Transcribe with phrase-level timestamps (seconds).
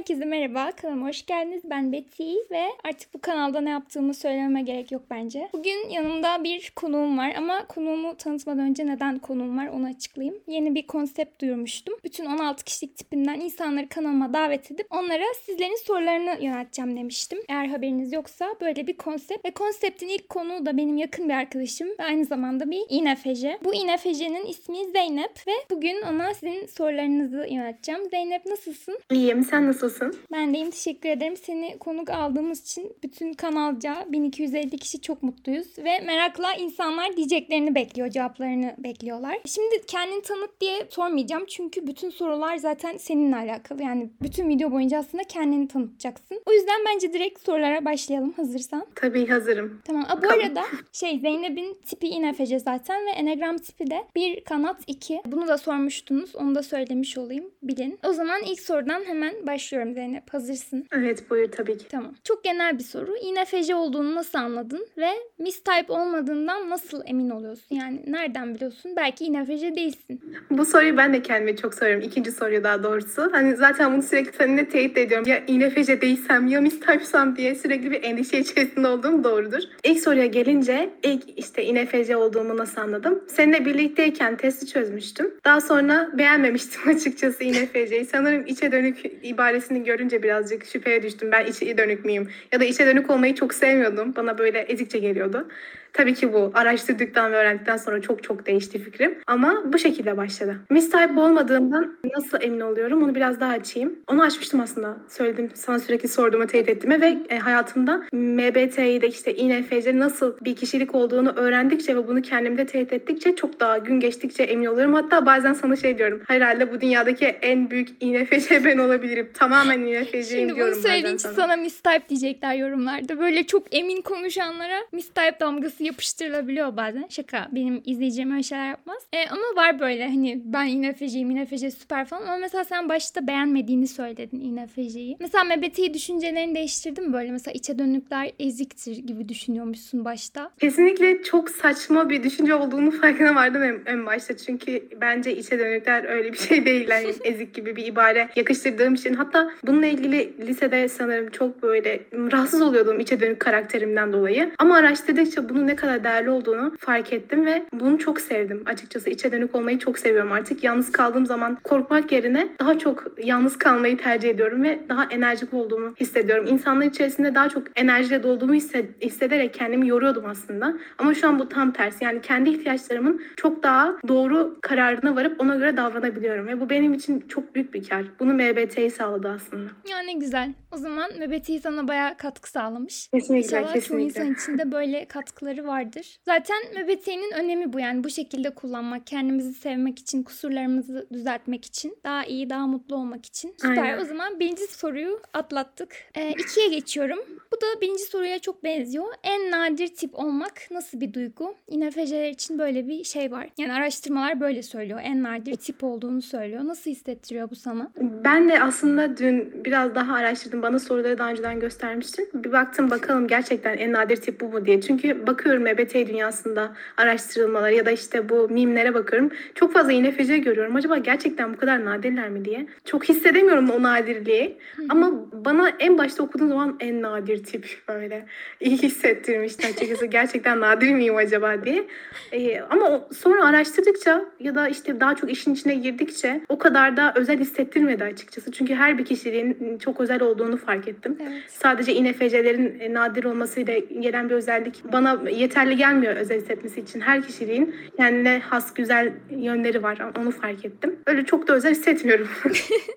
[0.00, 1.62] Herkese merhaba, kanalıma hoş geldiniz.
[1.64, 5.48] Ben Betty ve artık bu kanalda ne yaptığımı söylememe gerek yok bence.
[5.52, 10.40] Bugün yanımda bir konuğum var ama konuğumu tanıtmadan önce neden konuğum var onu açıklayayım.
[10.46, 11.94] Yeni bir konsept duyurmuştum.
[12.04, 17.38] Bütün 16 kişilik tipinden insanları kanalıma davet edip onlara sizlerin sorularını yönelteceğim demiştim.
[17.48, 21.88] Eğer haberiniz yoksa böyle bir konsept ve konseptin ilk konuğu da benim yakın bir arkadaşım
[21.88, 23.58] ve aynı zamanda bir İNFC.
[23.64, 28.10] Bu İNFC'nin ismi Zeynep ve bugün ona sizin sorularınızı yönelteceğim.
[28.10, 28.98] Zeynep nasılsın?
[29.10, 29.89] İyiyim, sen nasılsın?
[30.32, 31.36] Ben deyim teşekkür ederim.
[31.36, 35.78] Seni konuk aldığımız için bütün kanalca 1250 kişi çok mutluyuz.
[35.78, 39.38] Ve merakla insanlar diyeceklerini bekliyor, cevaplarını bekliyorlar.
[39.46, 41.46] Şimdi kendini tanıt diye sormayacağım.
[41.46, 43.82] Çünkü bütün sorular zaten seninle alakalı.
[43.82, 46.42] Yani bütün video boyunca aslında kendini tanıtacaksın.
[46.46, 48.86] O yüzden bence direkt sorulara başlayalım hazırsan.
[48.94, 49.80] Tabii hazırım.
[49.84, 50.04] Tamam.
[50.08, 50.40] Aa, bu Bakalım.
[50.44, 50.62] arada
[50.92, 55.20] şey Zeynep'in tipi INFC zaten ve Enegram tipi de bir kanat 2.
[55.26, 56.36] Bunu da sormuştunuz.
[56.36, 57.50] Onu da söylemiş olayım.
[57.62, 57.98] Bilin.
[58.08, 59.34] O zaman ilk sorudan hemen
[59.70, 60.34] başlıyorum Zeynep.
[60.34, 60.86] Hazırsın.
[60.92, 61.88] Evet buyur tabii ki.
[61.88, 62.14] Tamam.
[62.24, 63.16] Çok genel bir soru.
[63.16, 67.76] INFC olduğunu nasıl anladın ve mistype olmadığından nasıl emin oluyorsun?
[67.76, 68.92] Yani nereden biliyorsun?
[68.96, 70.20] Belki INFC değilsin.
[70.50, 72.02] Bu soruyu ben de kendime çok soruyorum.
[72.02, 73.28] İkinci soruyu daha doğrusu.
[73.32, 75.28] Hani zaten bunu sürekli seninle teyit ediyorum.
[75.28, 79.60] Ya INFC değilsem ya mistypesam diye sürekli bir endişe içerisinde olduğum doğrudur.
[79.84, 83.24] İlk soruya gelince ilk işte INFC olduğumu nasıl anladım?
[83.28, 85.34] Seninle birlikteyken testi çözmüştüm.
[85.44, 88.04] Daha sonra beğenmemiştim açıkçası INFC'yi.
[88.04, 89.24] Sanırım içe dönük
[89.60, 91.32] ibaresini görünce birazcık şüpheye düştüm.
[91.32, 92.28] Ben içe dönük müyüm?
[92.52, 94.16] Ya da içe dönük olmayı çok sevmiyordum.
[94.16, 95.48] Bana böyle ezikçe geliyordu.
[95.92, 99.18] Tabii ki bu araştırdıktan ve öğrendikten sonra çok çok değişti fikrim.
[99.26, 100.56] Ama bu şekilde başladı.
[100.70, 103.98] Mistype olmadığımdan nasıl emin oluyorum onu biraz daha açayım.
[104.08, 104.96] Onu açmıştım aslında.
[105.08, 110.94] Söyledim sana sürekli sorduğuma teyit ettiğime ve e, hayatımda MBTI'de işte INFC nasıl bir kişilik
[110.94, 114.94] olduğunu öğrendikçe ve bunu kendimde teyit ettikçe çok daha gün geçtikçe emin oluyorum.
[114.94, 116.22] Hatta bazen sana şey diyorum.
[116.26, 119.30] Herhalde bu dünyadaki en büyük INFC ben olabilirim.
[119.34, 119.80] Tamamen
[120.28, 121.34] Şimdi bunu diyorum söylediğin bazen için sana.
[121.34, 123.18] sana mistype diyecekler yorumlarda.
[123.18, 127.06] Böyle çok emin konuşanlara mistype damgası yapıştırılabiliyor bazen.
[127.08, 127.48] Şaka.
[127.52, 129.02] Benim izleyeceğim öyle şeyler yapmaz.
[129.12, 132.22] E, ama var böyle hani ben INFC'yim, INFC süper falan.
[132.22, 135.16] Ama mesela sen başta beğenmediğini söyledin INFC'yi.
[135.20, 137.32] Mesela MBTI düşüncelerini değiştirdin mi böyle?
[137.32, 140.50] Mesela içe dönükler eziktir gibi düşünüyormuşsun başta.
[140.60, 144.36] Kesinlikle çok saçma bir düşünce olduğunu farkına vardım en, en başta.
[144.36, 146.88] Çünkü bence içe dönükler öyle bir şey değil.
[146.88, 149.14] Yani ezik gibi bir ibare yakıştırdığım için.
[149.14, 154.52] Hatta bununla ilgili lisede sanırım çok böyle rahatsız oluyordum içe dönük karakterimden dolayı.
[154.58, 158.62] Ama araştırdıkça bunun ne kadar değerli olduğunu fark ettim ve bunu çok sevdim.
[158.66, 160.64] Açıkçası içe dönük olmayı çok seviyorum artık.
[160.64, 165.94] Yalnız kaldığım zaman korkmak yerine daha çok yalnız kalmayı tercih ediyorum ve daha enerjik olduğumu
[166.00, 166.46] hissediyorum.
[166.48, 170.74] İnsanlar içerisinde daha çok enerjiyle dolduğumu hisse- hissederek kendimi yoruyordum aslında.
[170.98, 172.04] Ama şu an bu tam tersi.
[172.04, 176.46] Yani kendi ihtiyaçlarımın çok daha doğru kararına varıp ona göre davranabiliyorum.
[176.46, 178.04] Ve bu benim için çok büyük bir kar.
[178.20, 179.70] Bunu MBT'yi sağladı aslında.
[179.90, 180.52] Ya ne güzel.
[180.72, 183.08] O zaman MBTI sana bayağı katkı sağlamış.
[183.08, 184.04] Kesinlikle, İnşallah çoğu kesinlikle.
[184.04, 186.16] insan için de böyle katkıları vardır.
[186.24, 192.24] Zaten MBTI'nin önemi bu yani bu şekilde kullanmak, kendimizi sevmek için, kusurlarımızı düzeltmek için, daha
[192.24, 193.54] iyi, daha mutlu olmak için.
[193.62, 193.82] Süper.
[193.82, 193.98] Aynen.
[193.98, 195.96] O zaman birinci soruyu atlattık.
[196.14, 197.18] Ee, ikiye geçiyorum.
[197.52, 199.06] Bu da birinci soruya çok benziyor.
[199.24, 201.54] En nadir tip olmak nasıl bir duygu?
[201.68, 203.48] INFC'ler için böyle bir şey var.
[203.58, 205.00] Yani araştırmalar böyle söylüyor.
[205.02, 206.64] En nadir tip olduğunu söylüyor.
[206.64, 207.92] Nasıl hissettiriyor bu sana?
[208.00, 210.59] Ben de aslında dün biraz daha araştırdım.
[210.62, 212.28] Bana soruları daha önceden göstermiştin.
[212.34, 214.80] Bir baktım bakalım gerçekten en nadir tip bu mu diye.
[214.80, 219.30] Çünkü bakıyorum MBTI dünyasında araştırılmalar ya da işte bu mimlere bakıyorum.
[219.54, 220.76] Çok fazla INFC görüyorum.
[220.76, 222.66] Acaba gerçekten bu kadar nadirler mi diye.
[222.84, 224.58] Çok hissedemiyorum o nadirliği.
[224.88, 228.26] Ama bana en başta okuduğum zaman en nadir tip böyle
[228.60, 230.06] iyi hissettirmişti açıkçası.
[230.10, 231.86] Gerçekten nadir miyim acaba diye.
[232.32, 237.12] Ee, ama sonra araştırdıkça ya da işte daha çok işin içine girdikçe o kadar da
[237.16, 238.52] özel hissettirmedi açıkçası.
[238.52, 241.18] Çünkü her bir kişiliğin çok özel olduğunu fark ettim.
[241.22, 241.42] Evet.
[241.48, 247.00] Sadece INFC'lerin e, nadir olmasıyla gelen bir özellik bana yeterli gelmiyor özel hissetmesi için.
[247.00, 249.98] Her kişiliğin kendine has güzel yönleri var.
[250.18, 250.98] Onu fark ettim.
[251.06, 252.28] Öyle çok da özel hissetmiyorum.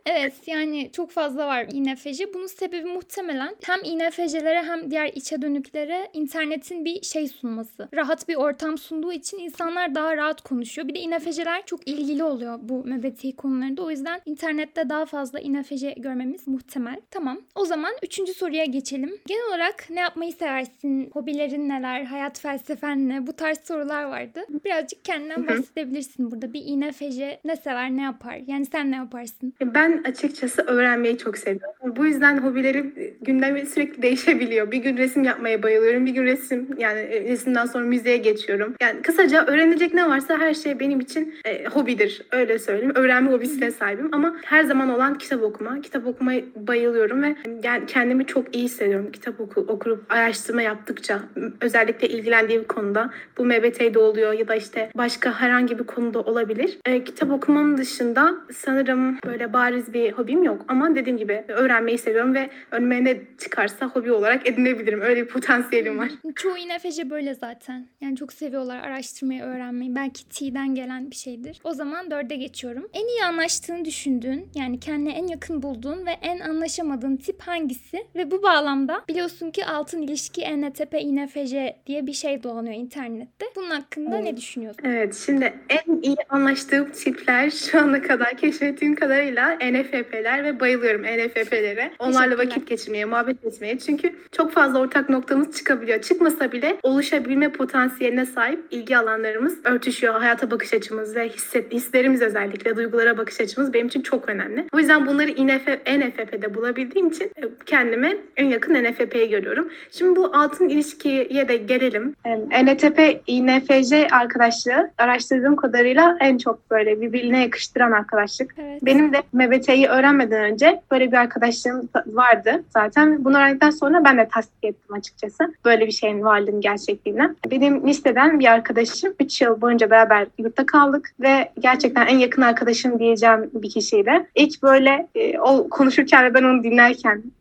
[0.06, 2.34] Evet yani çok fazla var INFC.
[2.34, 7.90] Bunun sebebi muhtemelen hem INFC'lere hem diğer içe dönüklere internetin bir şey sunması.
[7.94, 10.88] Rahat bir ortam sunduğu için insanlar daha rahat konuşuyor.
[10.88, 13.82] Bir de INFC'ler çok ilgili oluyor bu MBTI konularında.
[13.82, 17.02] O yüzden internette daha fazla INFC görmemiz muhtemel.
[17.12, 17.42] Tamam.
[17.56, 19.12] O zaman üçüncü soruya geçelim.
[19.28, 21.10] Genel olarak ne yapmayı seversin?
[21.14, 22.04] Hobilerin neler?
[22.04, 23.28] Hayat felsefen ne?
[23.28, 24.40] Bu tarz sorular vardı.
[24.66, 26.54] Birazcık kendinden bahsedebilirsin burada.
[26.54, 28.40] Bir İNFJ ne sever, ne yapar?
[28.48, 29.54] Yani sen ne yaparsın?
[29.62, 31.96] Ben açıkçası öğrenmeyi çok seviyorum.
[31.96, 34.72] Bu yüzden hobilerim gündemi sürekli değişebiliyor.
[34.72, 36.06] Bir gün resim yapmaya bayılıyorum.
[36.06, 38.76] Bir gün resim yani e, resimden sonra müziğe geçiyorum.
[38.82, 42.22] Yani kısaca öğrenecek ne varsa her şey benim için e, hobidir.
[42.32, 42.92] Öyle söyleyeyim.
[42.96, 45.82] Öğrenme hobisine sahibim ama her zaman olan kitap okuma.
[45.82, 47.33] Kitap okumaya bayılıyorum ve
[47.64, 49.12] yani kendimi çok iyi hissediyorum.
[49.12, 51.20] Kitap oku, okurup araştırma yaptıkça
[51.62, 56.78] özellikle ilgilendiğim konuda bu MBT'de oluyor ya da işte başka herhangi bir konuda olabilir.
[56.86, 62.34] E, kitap okumanın dışında sanırım böyle bariz bir hobim yok ama dediğim gibi öğrenmeyi seviyorum
[62.34, 65.02] ve önüme ne çıkarsa hobi olarak edinebilirim.
[65.02, 66.10] Öyle bir potansiyelim var.
[66.36, 67.88] Çoğu İNFJ böyle zaten.
[68.02, 69.96] Yani çok seviyorlar araştırmayı, öğrenmeyi.
[69.96, 71.60] Belki T'den gelen bir şeydir.
[71.64, 72.88] O zaman dörde geçiyorum.
[72.94, 78.08] En iyi anlaştığını düşündüğün, yani kendine en yakın bulduğun ve en anlaşamadığın tip hangisi?
[78.16, 81.54] Ve bu bağlamda biliyorsun ki altın ilişki ENTP, INFJ
[81.88, 83.46] diye bir şey dolanıyor internette.
[83.56, 84.82] Bunun hakkında ne düşünüyorsun?
[84.86, 91.92] Evet, şimdi en iyi anlaştığım tipler şu ana kadar keşfettiğim kadarıyla NFP'ler ve bayılıyorum NFP'lere.
[92.00, 93.80] Onlarla vakit geçirmeye, muhabbet etmeye.
[93.80, 96.02] Çünkü çok fazla ortak noktamız çıkabiliyor.
[96.02, 100.14] Çıkmasa bile oluşabilme potansiyeline sahip ilgi alanlarımız örtüşüyor.
[100.14, 104.66] Hayata bakış açımız ve hisset, hislerimiz özellikle duygulara bakış açımız benim için çok önemli.
[104.74, 109.70] O yüzden bunları INF, NFP'de bulabildiğim için e, kendime en yakın NFP'yi görüyorum.
[109.92, 112.16] Şimdi bu altın ilişkiye de gelelim.
[112.64, 118.56] NTP, INFJ arkadaşlığı araştırdığım kadarıyla en çok böyle birbirine yakıştıran arkadaşlık.
[118.58, 118.86] Evet.
[118.86, 123.26] Benim de MBT'yi öğrenmeden önce böyle bir arkadaşlığım vardı zaten.
[123.26, 125.54] Bunu öğrendikten sonra ben de tasdik ettim açıkçası.
[125.66, 127.36] Böyle bir şeyin varlığını gerçekliğinden.
[127.52, 133.00] Benim listeden bir arkadaşım 3 yıl boyunca beraber yurtta kaldık ve gerçekten en yakın arkadaşım
[133.00, 134.28] diyeceğim bir kişiydi.
[134.36, 136.93] İlk böyle e, o konuşurken ve ben onu dinlerken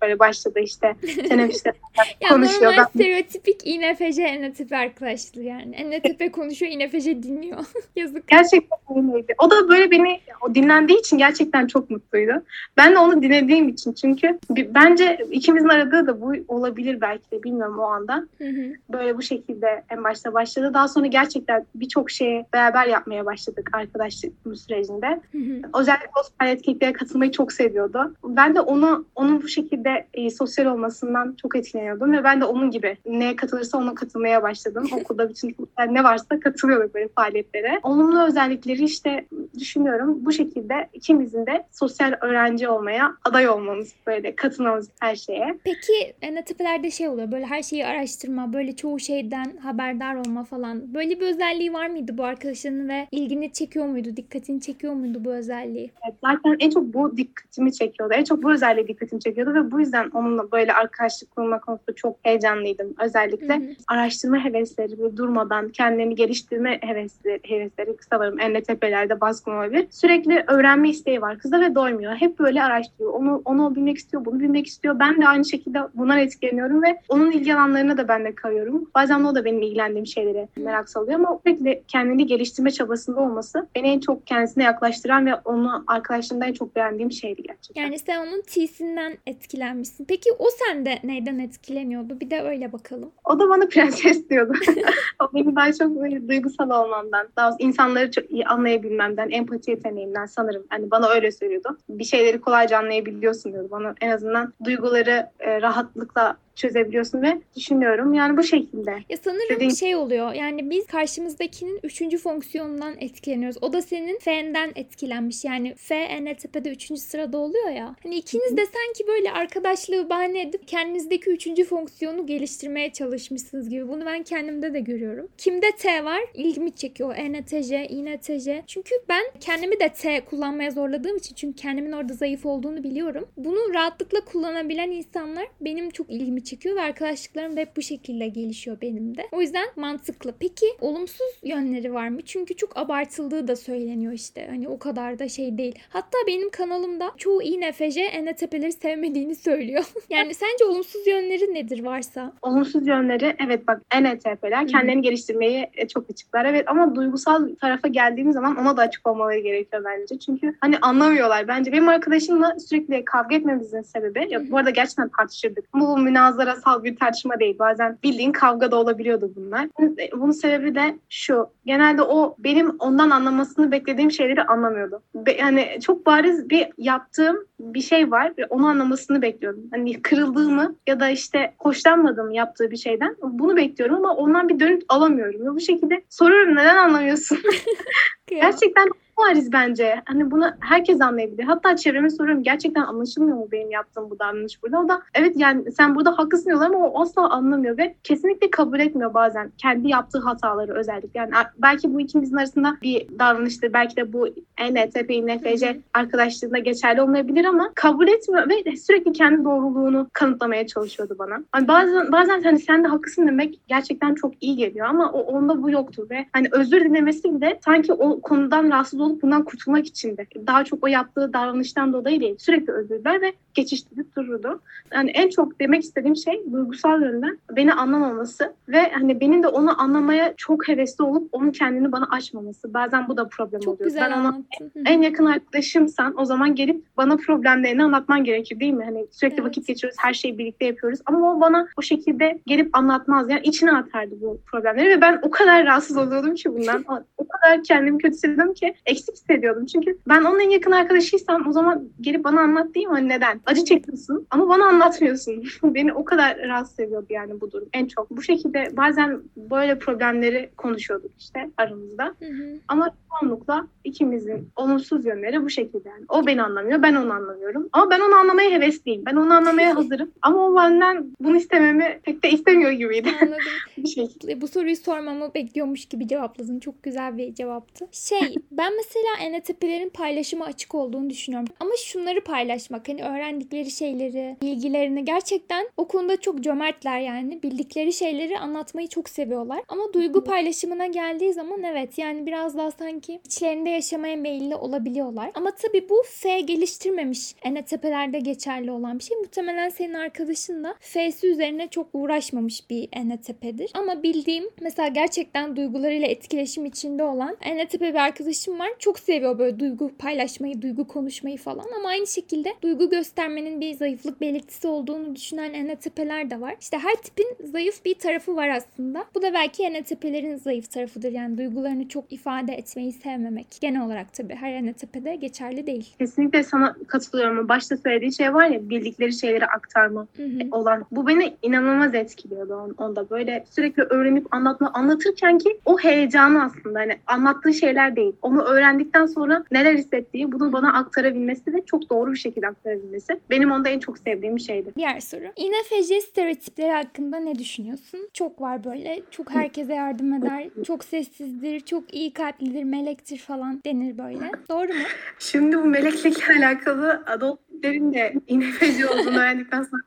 [0.03, 0.95] böyle başladı işte.
[1.29, 1.73] Teneffüste
[2.29, 2.63] konuşuyor.
[2.63, 5.75] normal Ben- stereotipik INFJ, ENTP arkadaşlığı yani.
[5.75, 7.59] ENTP konuşuyor, INFJ dinliyor.
[7.97, 8.29] Yazık.
[8.29, 9.35] Gerçekten öyleydi.
[9.39, 12.33] O da böyle beni o dinlendiği için gerçekten çok mutluydu.
[12.77, 17.79] Ben de onu dinlediğim için çünkü bence ikimizin aradığı da bu olabilir belki de bilmiyorum
[17.79, 18.27] o anda.
[18.39, 18.63] Hı hı.
[18.93, 20.75] Böyle bu şekilde en başta başladı.
[20.75, 25.21] Daha sonra gerçekten birçok şeye beraber yapmaya başladık arkadaşlık sürecinde.
[25.33, 25.81] Hı hı.
[25.81, 28.15] Özellikle o sosyal etkinliklere katılmayı çok seviyordu.
[28.25, 32.71] Ben de onu onun bu şekilde e, sosyal olmasından çok etkileniyordum ve ben de onun
[32.71, 34.89] gibi neye katılırsa ona katılmaya başladım.
[35.01, 37.81] Okulda bütün yani ne varsa katılıyorduk böyle faaliyetlere.
[37.83, 39.27] Olumlu özellikleri işte
[39.59, 45.59] düşünüyorum bu şekilde ikimizin de sosyal öğrenci olmaya aday olmamız böyle katılmamız her şeye.
[45.65, 50.95] Peki ENTP'lerde şey oluyor böyle her şeyi araştırma, böyle çoğu şeyden haberdar olma falan.
[50.95, 55.33] Böyle bir özelliği var mıydı bu arkadaşının ve ilgini çekiyor muydu, dikkatini çekiyor muydu bu
[55.33, 55.91] özelliği?
[56.05, 58.15] Evet, zaten en çok bu dikkatimi çekiyordu.
[58.15, 62.17] En çok bu özelliği dikkatimi çekiyordu ve bu yüzden onunla böyle arkadaşlık kurma konusunda çok
[62.23, 62.95] heyecanlıydım.
[63.01, 63.75] Özellikle Hı hı.
[63.89, 69.87] araştırma hevesleri ve durmadan kendini geliştirme hevesleri, hevesleri kısa varım NLTP'lerde baskın olabilir.
[69.91, 72.15] Sürekli öğrenme isteği var kızda ve doymuyor.
[72.15, 73.13] Hep böyle araştırıyor.
[73.13, 74.99] Onu, onu bilmek istiyor, bunu bilmek istiyor.
[74.99, 78.91] Ben de aynı şekilde bundan etkileniyorum ve onun ilgi alanlarına da ben de kayıyorum.
[78.95, 83.89] Bazen o da benim ilgilendiğim şeylere merak salıyor ama sürekli kendini geliştirme çabasında olması beni
[83.89, 87.83] en çok kendisine yaklaştıran ve onu arkadaşlarımda en çok beğendiğim şeydi gerçekten.
[87.83, 90.05] Yani sen onun T'sinden etkilenmişsin.
[90.05, 92.21] Peki o sende neyden etkileniyordu?
[92.21, 93.11] Bir de öyle bakalım.
[93.25, 94.53] O da bana prenses diyordu.
[95.23, 95.97] o beni daha çok
[96.29, 100.65] duygusal olmamdan, daha insanları çok iyi anlayabilmemden, empati yeteneğimden sanırım.
[100.69, 101.79] Hani bana öyle söylüyordu.
[101.89, 103.95] Bir şeyleri kolayca anlayabiliyorsun diyordu bana.
[104.01, 108.15] En azından duyguları e, rahatlıkla çözebiliyorsun ve düşünüyorum.
[108.15, 108.91] Yani bu şekilde.
[108.91, 110.33] Ya sanırım Dediğin- şey oluyor.
[110.33, 113.59] Yani biz karşımızdakinin üçüncü fonksiyonundan etkileniyoruz.
[113.63, 115.45] O da senin F'nden etkilenmiş.
[115.45, 117.97] Yani F ENTP'de üçüncü sırada oluyor ya.
[118.03, 123.89] Hani ikiniz de sanki böyle arkadaşlığı bahane edip kendinizdeki üçüncü fonksiyonu geliştirmeye çalışmışsınız gibi.
[123.89, 125.29] Bunu ben kendimde de görüyorum.
[125.39, 126.21] Kimde T var?
[126.35, 127.15] İlgimi çekiyor.
[127.17, 128.49] ENTJ, INTJ.
[128.67, 133.29] Çünkü ben kendimi de T kullanmaya zorladığım için çünkü kendimin orada zayıf olduğunu biliyorum.
[133.37, 138.77] Bunu rahatlıkla kullanabilen insanlar benim çok ilgimi çekiyor ve arkadaşlıklarım da hep bu şekilde gelişiyor
[138.83, 139.23] benim de.
[139.33, 140.35] O yüzden mantıklı.
[140.41, 142.23] Peki olumsuz yönleri var mı?
[142.23, 144.47] Çünkü çok abartıldığı da söyleniyor işte.
[144.51, 145.79] Hani o kadar da şey değil.
[145.89, 149.85] Hatta benim kanalımda çoğu INFJ ENTP'leri sevmediğini söylüyor.
[150.11, 152.33] yani sence olumsuz yönleri nedir varsa?
[152.43, 156.45] Olumsuz yönleri evet bak NLTP'ler kendilerini geliştirmeyi e, çok açıklar.
[156.45, 160.19] Evet ama duygusal tarafa geldiğimiz zaman ona da açık olmaları gerekiyor bence.
[160.19, 161.73] Çünkü hani anlamıyorlar bence.
[161.73, 165.65] Benim arkadaşımla sürekli kavga etmemizin sebebi, ya bu arada gerçekten tartışırdık.
[165.73, 167.59] Ama bu münazara manzarasal bir tartışma değil.
[167.59, 169.69] Bazen bildiğin kavga da olabiliyordu bunlar.
[170.13, 171.47] Bunun sebebi de şu.
[171.67, 175.03] Genelde o benim ondan anlamasını beklediğim şeyleri anlamıyordu.
[175.15, 179.61] Be, yani çok bariz bir yaptığım bir şey var ve onu anlamasını bekliyorum.
[179.71, 184.83] Hani kırıldığımı ya da işte hoşlanmadığımı yaptığı bir şeyden bunu bekliyorum ama ondan bir dönüt
[184.89, 185.47] alamıyorum.
[185.47, 187.39] Ve bu şekilde soruyorum neden anlamıyorsun?
[188.27, 190.03] Gerçekten bariz bence.
[190.05, 191.45] Hani bunu herkes anlayabilir.
[191.45, 194.81] Hatta çevreme soruyorum gerçekten anlaşılmıyor mu benim yaptığım bu davranış burada?
[194.81, 198.81] O da evet yani sen burada haklısın diyorlar ama o asla anlamıyor ve kesinlikle kabul
[198.81, 201.21] etmiyor bazen kendi yaptığı hataları özellikle.
[201.21, 203.73] Yani belki bu ikimizin arasında bir davranıştır.
[203.73, 204.29] Belki de bu
[204.59, 211.45] ENTP, NFC arkadaşlığında geçerli olmayabilir ama kabul etmiyor ve sürekli kendi doğruluğunu kanıtlamaya çalışıyordu bana.
[211.53, 215.63] Hani bazen bazen hani sen de haklısın demek gerçekten çok iyi geliyor ama o onda
[215.63, 220.17] bu yoktu ve hani özür dilemesi bile sanki o konudan rahatsız olup bundan kurtulmak için
[220.17, 222.35] de daha çok o yaptığı davranıştan dolayı değil.
[222.39, 224.61] Sürekli özür diler ve geçiştirip dururdu.
[224.93, 229.81] Yani en çok demek istediğim şey duygusal yönden beni anlamaması ve hani benim de onu
[229.81, 232.75] anlamaya çok hevesli olup onun kendini bana açmaması.
[232.75, 233.91] Bazen bu da problem çok oluyor.
[233.91, 234.43] Güzel ben ona
[234.87, 238.85] en yakın arkadaşımsan o zaman gelip bana problemlerini anlatman gerekir değil mi?
[238.85, 239.47] Hani sürekli evet.
[239.47, 241.01] vakit geçiriyoruz, her şeyi birlikte yapıyoruz.
[241.07, 243.31] Ama o bana o şekilde gelip anlatmaz.
[243.31, 246.85] Yani içine atardı bu problemleri ve ben o kadar rahatsız oluyordum ki bundan.
[247.19, 249.67] o kadar kendimi kötü hissediyordum ki eksik hissediyordum.
[249.67, 252.93] Çünkü ben onun en yakın arkadaşıysam o zaman gelip bana anlat değil mi?
[252.93, 253.41] Hani neden?
[253.47, 255.45] Acı çekiyorsun ama bana anlatmıyorsun.
[255.75, 258.11] Beni o kadar rahatsız ediyordu yani bu durum en çok.
[258.11, 262.05] Bu şekilde bazen böyle problemleri konuşuyorduk işte aramızda.
[262.05, 262.59] Hı hı.
[262.69, 266.05] Ama çoğunlukla ikimizin olumsuz yönleri bu şekilde yani.
[266.09, 267.69] O beni anlamıyor, ben onu anlamıyorum.
[267.73, 269.03] Ama ben onu anlamaya hevesliyim.
[269.07, 270.11] Ben onu anlamaya hazırım.
[270.23, 273.09] Ama o benden bunu istememi pek de istemiyor gibiydi.
[273.23, 273.39] Anladım.
[273.77, 274.41] bir şekilde.
[274.41, 276.61] Bu soruyu sormamı bekliyormuş gibi cevapladın.
[276.61, 277.89] Çok güzel bir cevaptı.
[277.93, 281.49] Şey, ben mesela ENTP'lerin paylaşıma açık olduğunu düşünüyorum.
[281.61, 287.43] Ama şunları paylaşmak, hani öğrendikleri şeyleri, bilgilerini gerçekten o konuda çok cömertler yani.
[287.43, 289.63] Bildikleri şeyleri anlatmayı çok seviyorlar.
[289.69, 295.31] Ama duygu paylaşımına geldiği zaman evet yani biraz daha sanki içlerinde yaşamaya meyilli olabiliyorlar.
[295.35, 299.17] Ama tabii bu F geliştirmemiş ENTP'lerde geçerli olan bir şey.
[299.17, 303.71] Muhtemelen senin arkadaşın da F'si üzerine çok uğraşmamış bir ENTP'dir.
[303.75, 308.72] Ama bildiğim mesela gerçekten duygularıyla etkileşim içinde olan ENTP bir arkadaşım var.
[308.79, 314.21] Çok seviyor böyle duygu paylaşmayı, duygu konuşmayı falan ama aynı şekilde duygu göstermenin bir zayıflık
[314.21, 316.57] belirtisi olduğunu düşünen ENTP'ler de var.
[316.61, 319.05] İşte her tipin zayıf bir tarafı var aslında.
[319.15, 321.13] Bu da belki ENTP'lerin zayıf tarafıdır.
[321.13, 323.47] Yani duygularını çok ifade etmeyi sevmemek.
[323.61, 325.95] Genel olarak tabii her ENTP'de geçerli değil.
[325.99, 327.49] Kesinlikle sana katılıyorum.
[327.49, 330.49] Başta söylediği şey var ya bildikleri şeyleri aktarma hı hı.
[330.51, 330.85] olan.
[330.91, 333.11] Bu beni inanılmaz etkiliyordu onda.
[333.11, 338.13] Böyle sürekli öğrenip anlatma anlatırken ki o heyecanı aslında hani anlattığı şeyler değil.
[338.23, 343.51] Onu öğrendikten sonra neler hissettiği bunu bana aktarabilmesi ve çok doğru bir şekilde aktarabilmesi benim
[343.51, 344.73] onda en çok sevdiğim şeydi.
[344.77, 345.25] Diğer soru.
[345.37, 348.09] INFJ stereotipleri hakkında ne düşünüyorsun?
[348.13, 349.03] Çok var böyle.
[349.11, 350.49] Çok herkese yardım eder.
[350.67, 351.61] Çok sessizdir.
[351.61, 352.65] Çok iyi kalplidir.
[352.65, 354.31] Melektir falan denir böyle.
[354.51, 354.85] Doğru mu?
[355.19, 359.83] Şimdi bu meleklikle alakalı Adolf'lerin de INFJ olduğunu öğrendikten sonra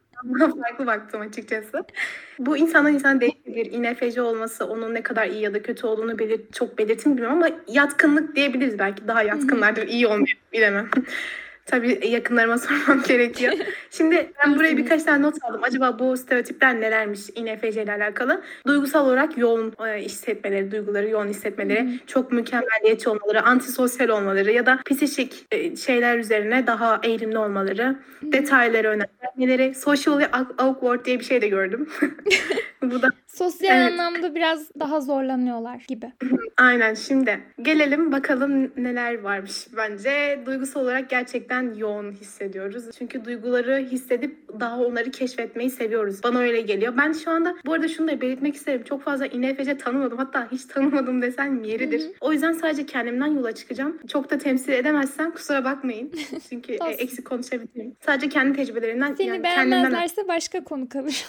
[0.62, 1.86] farklı baktım açıkçası.
[2.40, 3.72] Bu insandan insana değişebilir.
[3.72, 7.50] INFC olması onun ne kadar iyi ya da kötü olduğunu belir çok belirtin bilmiyorum ama
[7.68, 9.08] yatkınlık diyebiliriz belki.
[9.08, 9.88] Daha yatkınlardır.
[9.88, 10.90] iyi olmayı bilemem.
[11.66, 13.54] Tabii yakınlarıma sormam gerekiyor.
[13.92, 15.62] Şimdi ben buraya birkaç tane not aldım.
[15.64, 18.42] Acaba bu stereotipler nelermiş INFC ile alakalı?
[18.68, 24.80] Duygusal olarak yoğun e, hissetmeleri, duyguları yoğun hissetmeleri, çok mükemmeliyetçi olmaları, antisosyal olmaları ya da
[24.86, 30.26] psikik e, şeyler üzerine daha eğilimli olmaları, detayları önem vermeleri, socially
[30.58, 31.90] awkward diye bir şey de gördüm.
[32.82, 33.92] bu da Sosyal evet.
[33.92, 36.12] anlamda biraz daha zorlanıyorlar gibi.
[36.58, 40.40] Aynen şimdi gelelim bakalım neler varmış bence.
[40.46, 42.86] Duygusal olarak gerçekten yoğun hissediyoruz.
[42.98, 46.24] Çünkü duyguları hissedip daha onları keşfetmeyi seviyoruz.
[46.24, 46.94] Bana öyle geliyor.
[46.98, 48.84] Ben şu anda bu arada şunu da belirtmek isterim.
[48.84, 50.18] Çok fazla INFC tanımadım.
[50.18, 52.02] Hatta hiç tanımadım desem yeridir.
[52.02, 52.12] Hı hı.
[52.22, 53.98] O yüzden sadece kendimden yola çıkacağım.
[54.08, 56.12] Çok da temsil edemezsem kusura bakmayın.
[56.50, 57.96] Çünkü e, eksik konuşabilirim.
[58.06, 59.16] Sadece kendi tecrübelerimden.
[59.16, 60.28] Seni yani beğenmezlerse kendimden...
[60.28, 61.26] başka konu kalır.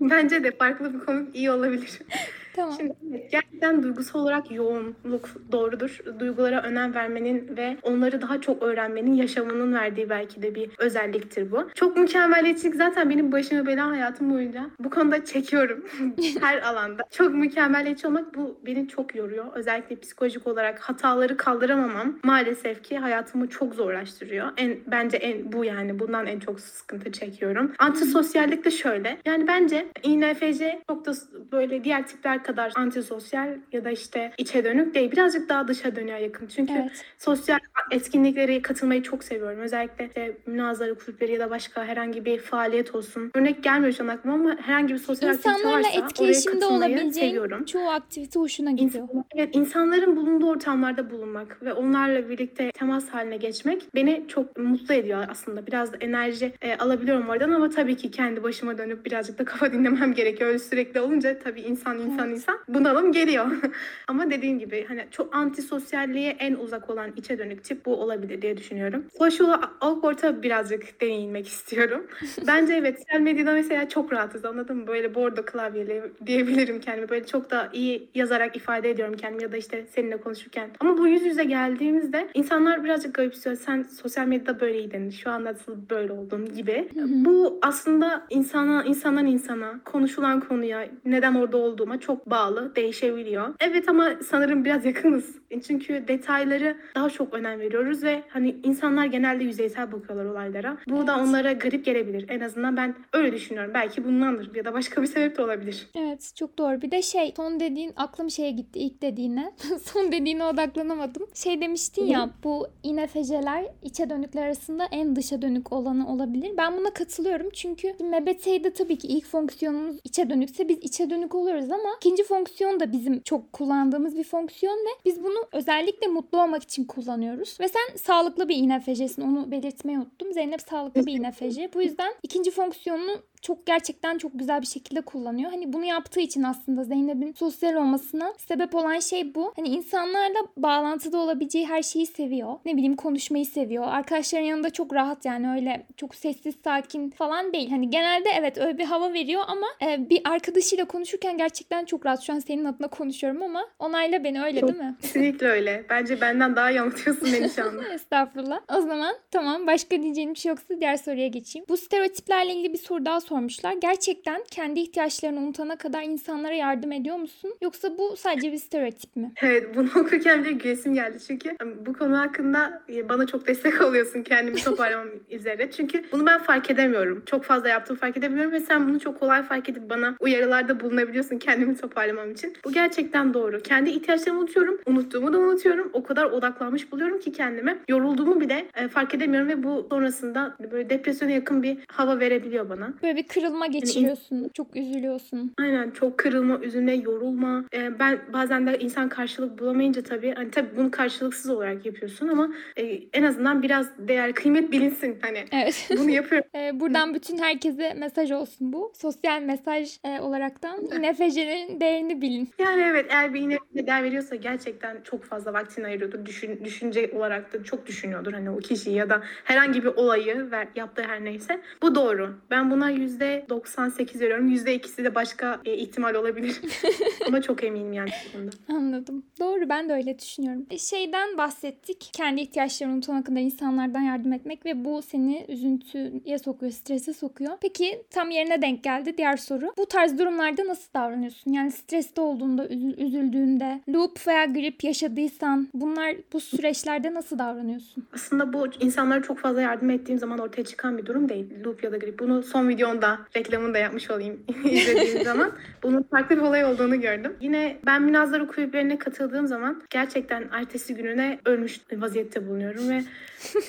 [0.00, 1.98] Bence de farklı bir konu iyi olabilir.
[2.56, 2.74] Tamam.
[2.76, 2.94] Şimdi
[3.32, 5.98] gerçekten duygusal olarak yoğunluk doğrudur.
[6.18, 11.68] Duygulara önem vermenin ve onları daha çok öğrenmenin yaşamının verdiği belki de bir özelliktir bu.
[11.74, 14.70] Çok mükemmeliyetçilik zaten benim başıma bela hayatım boyunca.
[14.78, 15.84] Bu konuda çekiyorum
[16.40, 17.02] her alanda.
[17.10, 19.44] Çok mükemmeliyetçi olmak bu beni çok yoruyor.
[19.54, 24.48] Özellikle psikolojik olarak hataları kaldıramamam maalesef ki hayatımı çok zorlaştırıyor.
[24.56, 27.72] En bence en bu yani bundan en çok sıkıntı çekiyorum.
[27.78, 29.18] Antisosyallik de şöyle.
[29.26, 31.12] Yani bence INFC çok da
[31.52, 35.12] böyle diğer tipler kadar antisosyal ya da işte içe dönük değil.
[35.12, 36.46] Birazcık daha dışa dönüyor yakın.
[36.46, 37.04] Çünkü Evet.
[37.18, 37.58] sosyal
[37.90, 39.60] etkinliklere katılmayı çok seviyorum.
[39.60, 43.30] Özellikle işte münazara kulüpleri ya da başka herhangi bir faaliyet olsun.
[43.34, 47.64] Örnek gelmiyor şu an aklıma ama herhangi bir sosyal aktivite varsa oraya etkileşimde olabileceğin seviyorum.
[47.64, 49.04] çoğu aktivite hoşuna gidiyor.
[49.04, 54.94] İnsan- evet, insanların bulunduğu ortamlarda bulunmak ve onlarla birlikte temas haline geçmek beni çok mutlu
[54.94, 55.66] ediyor aslında.
[55.66, 59.72] Biraz da enerji e, alabiliyorum oradan ama tabii ki kendi başıma dönüp birazcık da kafa
[59.72, 60.48] dinlemem gerekiyor.
[60.48, 62.35] Öyle sürekli olunca tabii insan insan Evet.
[62.36, 63.46] İnsan bunalım geliyor.
[64.08, 68.56] ama dediğim gibi hani çok antisosyalliğe en uzak olan içe dönük tip bu olabilir diye
[68.56, 69.04] düşünüyorum.
[69.18, 72.06] Social awkward'a birazcık değinmek istiyorum.
[72.46, 74.86] Bence evet sosyal medyada mesela çok rahatız anladın mı?
[74.86, 77.08] Böyle bordo klavyeli diyebilirim kendime.
[77.08, 80.70] Böyle çok da iyi yazarak ifade ediyorum kendimi ya da işte seninle konuşurken.
[80.80, 83.56] Ama bu yüz yüze geldiğimizde insanlar birazcık garipsiyor.
[83.56, 85.10] Sen sosyal medyada böyleydin.
[85.10, 86.88] Şu an nasıl böyle oldun gibi.
[86.94, 93.54] Bu aslında insana, insandan insana, konuşulan konuya, neden orada olduğuma çok bağlı, değişebiliyor.
[93.60, 95.36] Evet ama sanırım biraz yakınız.
[95.66, 100.76] Çünkü detayları daha çok önem veriyoruz ve hani insanlar genelde yüzeysel bakıyorlar olaylara.
[100.88, 102.24] Bu da onlara garip gelebilir.
[102.28, 103.70] En azından ben öyle düşünüyorum.
[103.74, 105.86] Belki bundandır ya da başka bir sebep de olabilir.
[105.94, 106.82] Evet çok doğru.
[106.82, 109.52] Bir de şey son dediğin aklım şeye gitti ilk dediğine.
[109.82, 111.26] son dediğine odaklanamadım.
[111.34, 116.50] Şey demiştin ya bu inefeceler içe dönükler arasında en dışa dönük olanı olabilir.
[116.56, 121.70] Ben buna katılıyorum çünkü MBTI'de tabii ki ilk fonksiyonumuz içe dönükse biz içe dönük oluyoruz
[121.70, 126.62] ama ikinci fonksiyon da bizim çok kullandığımız bir fonksiyon ve biz bunu özellikle mutlu olmak
[126.62, 127.60] için kullanıyoruz.
[127.60, 130.32] Ve sen sağlıklı bir inefecesin onu belirtmeyi unuttum.
[130.32, 131.70] Zeynep sağlıklı bir inefece.
[131.74, 135.50] Bu yüzden ikinci fonksiyonunu çok gerçekten çok güzel bir şekilde kullanıyor.
[135.50, 139.52] Hani bunu yaptığı için aslında Zeynep'in sosyal olmasına sebep olan şey bu.
[139.56, 142.54] Hani insanlarla bağlantıda olabileceği her şeyi seviyor.
[142.64, 143.84] Ne bileyim konuşmayı seviyor.
[143.88, 147.70] Arkadaşların yanında çok rahat yani öyle çok sessiz sakin falan değil.
[147.70, 152.22] Hani genelde evet öyle bir hava veriyor ama e, bir arkadaşıyla konuşurken gerçekten çok rahat.
[152.22, 154.96] Şu an senin adına konuşuyorum ama onayla beni öyle değil mi?
[155.02, 155.84] Kesinlikle öyle.
[155.90, 157.88] Bence benden daha iyi anlatıyorsun beni şu anda.
[157.94, 158.60] Estağfurullah.
[158.78, 161.66] O zaman tamam başka diyeceğim bir şey yoksa diğer soruya geçeyim.
[161.68, 163.72] Bu stereotiplerle ilgili bir soru daha sormuşlar.
[163.72, 167.54] Gerçekten kendi ihtiyaçlarını unutana kadar insanlara yardım ediyor musun?
[167.62, 169.32] Yoksa bu sadece bir stereotip mi?
[169.42, 171.18] Evet bunu okurken bile gülesim geldi.
[171.26, 175.70] Çünkü bu konu hakkında e, bana çok destek oluyorsun kendimi toparlamam üzere.
[175.70, 177.22] Çünkü bunu ben fark edemiyorum.
[177.26, 181.38] Çok fazla yaptığımı fark edebiliyorum ve sen bunu çok kolay fark edip bana uyarılarda bulunabiliyorsun
[181.38, 182.56] kendimi toparlamam için.
[182.64, 183.62] Bu gerçekten doğru.
[183.62, 184.78] Kendi ihtiyaçlarımı unutuyorum.
[184.86, 185.90] Unuttuğumu da unutuyorum.
[185.92, 187.78] O kadar odaklanmış buluyorum ki kendime.
[187.88, 192.94] Yorulduğumu bile e, fark edemiyorum ve bu sonrasında böyle depresyona yakın bir hava verebiliyor bana.
[193.02, 194.50] Böyle bir kırılma geçiriyorsun.
[194.54, 195.52] Çok üzülüyorsun.
[195.58, 197.64] Aynen çok kırılma, üzülme, yorulma.
[197.74, 202.48] Ee, ben bazen de insan karşılık bulamayınca tabii hani tabii bunu karşılıksız olarak yapıyorsun ama
[202.76, 202.82] e,
[203.12, 205.44] en azından biraz değer, kıymet bilinsin hani.
[205.52, 205.88] Evet.
[205.98, 206.48] Bunu yapıyorum.
[206.56, 208.92] Ee, buradan bütün herkese mesaj olsun bu.
[208.94, 212.48] Sosyal mesaj e, olaraktan INFJ'lerin değerini bilin.
[212.58, 216.26] Yani evet eğer bir iğne değer veriyorsa gerçekten çok fazla vaktini ayırıyordur.
[216.26, 220.68] Düşün, düşünce olarak da çok düşünüyordur hani o kişiyi ya da herhangi bir olayı ver,
[220.76, 221.60] yaptığı her neyse.
[221.82, 222.34] Bu doğru.
[222.50, 224.48] Ben buna %98 veriyorum.
[224.54, 226.60] %2'si de başka e, ihtimal olabilir.
[227.26, 228.50] ama çok eminim yani bu konuda.
[228.68, 229.22] Anladım.
[229.40, 230.66] Doğru ben de öyle düşünüyorum.
[230.70, 232.10] E, Şeyden bahsettik.
[232.12, 237.52] Kendi ihtiyaçlarını unutana kadar insanlardan yardım etmek ve bu seni üzüntüye sokuyor, strese sokuyor.
[237.60, 239.72] Peki tam yerine denk geldi diğer soru.
[239.78, 241.52] Bu tarz durumlarda nasıl davranıyorsun?
[241.52, 248.06] Yani streste olduğunda, üzü- üzüldüğünde, loop veya grip yaşadıysan bunlar bu süreçlerde nasıl davranıyorsun?
[248.14, 251.46] Aslında bu insanlara çok fazla yardım ettiğim zaman ortaya çıkan bir durum değil.
[251.64, 252.18] Loop ya da grip.
[252.18, 255.52] Bunu son videonda reklamını da yapmış olayım izlediğim zaman.
[255.82, 257.32] Bunun farklı bir olay olduğunu gördüm.
[257.40, 263.02] Yine ben münazara kulüplerine katıldığım zaman gerçekten ertesi gününe ölmüş vaziyette bulunuyorum ve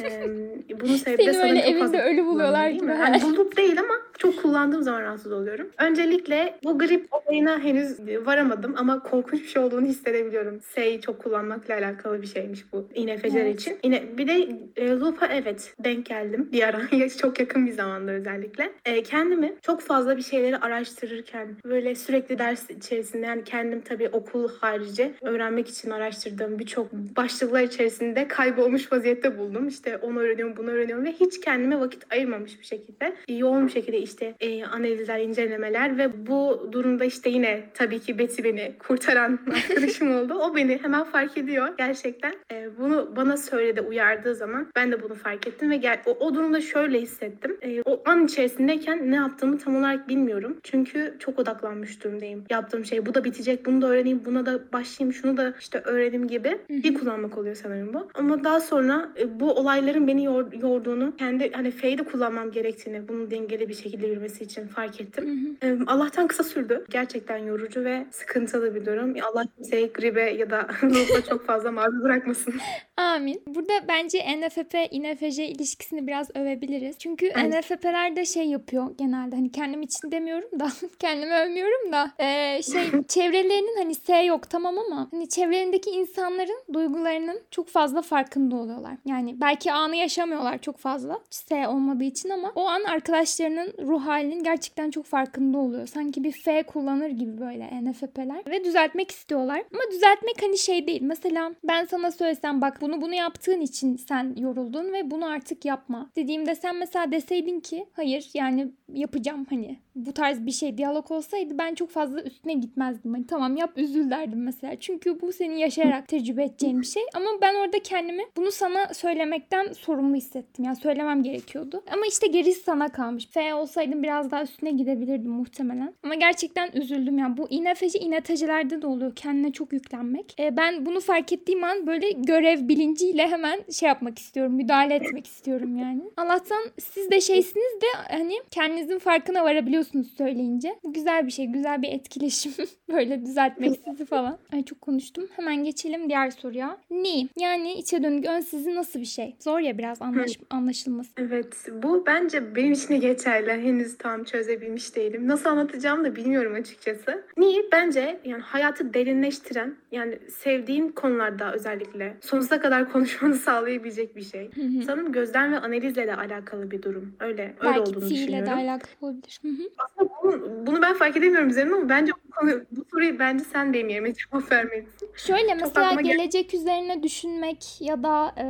[0.04, 2.86] e, bunun sebebi de sanırım çok fazla ölü buluyorlar gibi.
[2.86, 2.94] mi?
[2.94, 5.68] Hani bu loop değil ama çok kullandığım zaman rahatsız oluyorum.
[5.80, 10.62] Öncelikle bu grip olayına henüz varamadım ama korkunç bir şey olduğunu hissedebiliyorum.
[10.62, 13.62] S'yi çok kullanmakla alakalı bir şeymiş bu INFC'ler Evet.
[13.62, 13.78] için.
[13.84, 16.78] Yine bir de e, loop'a evet denk geldim bir ara.
[17.22, 18.72] çok yakın bir zamanda özellikle.
[18.86, 24.50] E, kendimi çok fazla bir şeyleri araştırırken böyle sürekli ders içerisinde yani kendim tabii okul
[24.62, 29.68] harici öğrenmek için araştırdığım birçok başlıklar içerisinde kaybolmuş vaziyette buldum.
[29.68, 33.98] İşte onu öğreniyorum, bunu öğreniyorum ve hiç kendime vakit ayırmamış bir şekilde yoğun bir şekilde
[33.98, 40.16] işte e, analizler, incelemeler ve bu durumda işte yine tabii ki Betty beni kurtaran arkadaşım
[40.16, 40.34] oldu.
[40.34, 42.34] O beni hemen fark ediyor gerçekten.
[42.52, 46.36] E, bunu bana söyledi, uyardığı zaman ben de bunu fark ettim ve gel, o, o
[46.36, 47.58] durumda şöyle hissettim.
[47.62, 50.58] E, o an içerisindeyken ne yaptığımı tam olarak bilmiyorum.
[50.64, 52.44] Çünkü çok odaklanmış durumdayım.
[52.50, 56.28] Yaptığım şey bu da bitecek, bunu da öğreneyim, buna da başlayayım, şunu da işte öğreneyim
[56.28, 58.08] gibi bir kullanmak oluyor sanırım bu.
[58.14, 63.08] Ama daha sonra e, bu olayların beni yor- yorduğunu, kendi hani F'yi de kullanmam gerektiğini,
[63.08, 65.58] bunu dengeli bir şekilde yürümesi için fark ettim.
[65.64, 65.78] hı.
[65.88, 66.86] Allah'tan kısa sürdü.
[66.90, 69.14] Gerçekten yorucu ve sıkıntılı bir durum.
[69.32, 72.54] Allah kimseyi gribe ya da ruhla çok fazla maruz bırakmasın.
[72.98, 73.42] Amin.
[73.48, 76.98] Burada bence NFP INFJ ilişkisini biraz övebiliriz.
[77.00, 77.54] Çünkü Evet.
[77.72, 80.68] NFP'ler de şey yapıyor genelde hani kendim için demiyorum da
[81.00, 87.42] kendimi övmüyorum da eee, şey çevrelerinin hani S yok tamam ama hani çevrelerindeki insanların duygularının
[87.52, 88.94] çok fazla farkında oluyorlar.
[89.06, 94.44] Yani belki anı yaşamıyorlar çok fazla S olmadığı için ama o an arkadaşlarının ruh halinin
[94.44, 95.88] gerçekten çok farkında oluyor.
[95.88, 99.64] Sanki bir F kullanır gibi böyle NFP'ler ve düzeltmek istiyorlar.
[99.74, 101.02] Ama düzeltmek hani şey değil.
[101.02, 106.10] Mesela ben sana söylesem bak bunu bunu yaptığın için sen yoruldun ve bunu artık yapma.
[106.16, 111.58] Dediğimde sen mesela deseydin ki hayır yani yapacağım hani bu tarz bir şey diyalog olsaydı
[111.58, 113.14] ben çok fazla üstüne gitmezdim.
[113.14, 114.76] Hani tamam yap üzül derdim mesela.
[114.80, 117.04] Çünkü bu senin yaşayarak tecrübe edeceğin bir şey.
[117.14, 120.66] Ama ben orada kendimi bunu sana söylemekten sorumlu hissettim.
[120.66, 121.84] Yani söylemem gerekiyordu.
[121.94, 123.28] Ama işte gerisi sana kalmış.
[123.28, 125.94] F olsaydım biraz daha üstüne gidebilirdim muhtemelen.
[126.04, 127.18] Ama gerçekten üzüldüm.
[127.18, 129.16] Yani bu iğnefeci iğnetecilerde de oluyor.
[129.16, 130.40] Kendine çok yüklenmek.
[130.40, 134.54] E, ben bunu fark ettiğim an böyle görev bilinciyle hemen şey yapmak istiyorum.
[134.54, 136.02] Müdahale etmek istiyorum yani.
[136.18, 139.87] Allah'tan siz de şeysiniz de hani kendinizin farkına varabiliyorsunuz
[140.18, 140.76] söyleyince.
[140.84, 141.46] Bu güzel bir şey.
[141.46, 142.52] Güzel bir etkileşim.
[142.92, 144.38] böyle düzeltmek sizi falan.
[144.54, 145.28] Ay çok konuştum.
[145.36, 146.78] Hemen geçelim diğer soruya.
[146.92, 149.36] Ni yani içe dönük ön sizi nasıl bir şey?
[149.40, 151.10] Zor ya biraz anlaş anlaşılması.
[151.18, 153.52] Evet, bu bence benim için de geçerli.
[153.52, 155.28] Henüz tam çözebilmiş değilim.
[155.28, 157.24] Nasıl anlatacağım da bilmiyorum açıkçası.
[157.38, 157.64] Niye?
[157.72, 164.50] Bence yani hayatı derinleştiren, yani sevdiğin konularda özellikle sonsuza kadar konuşmanı sağlayabilecek bir şey.
[164.56, 164.84] Hı hı.
[164.86, 167.16] Sanırım gözlem ve analizle de alakalı bir durum.
[167.20, 168.54] Öyle, öyle Belki olduğunu T ile de düşünüyorum.
[168.54, 169.40] alakalı olabilir.
[169.42, 169.64] Hı hı.
[169.78, 173.74] Aslında bunu, bunu ben fark edemiyorum üzerine ama bence bu, konu, bu soruyu bence sen
[173.74, 175.10] benim yerime cevap vermelisin.
[175.16, 178.44] Şöyle mesela aklıma gel- gelecek üzerine düşünmek ya da e,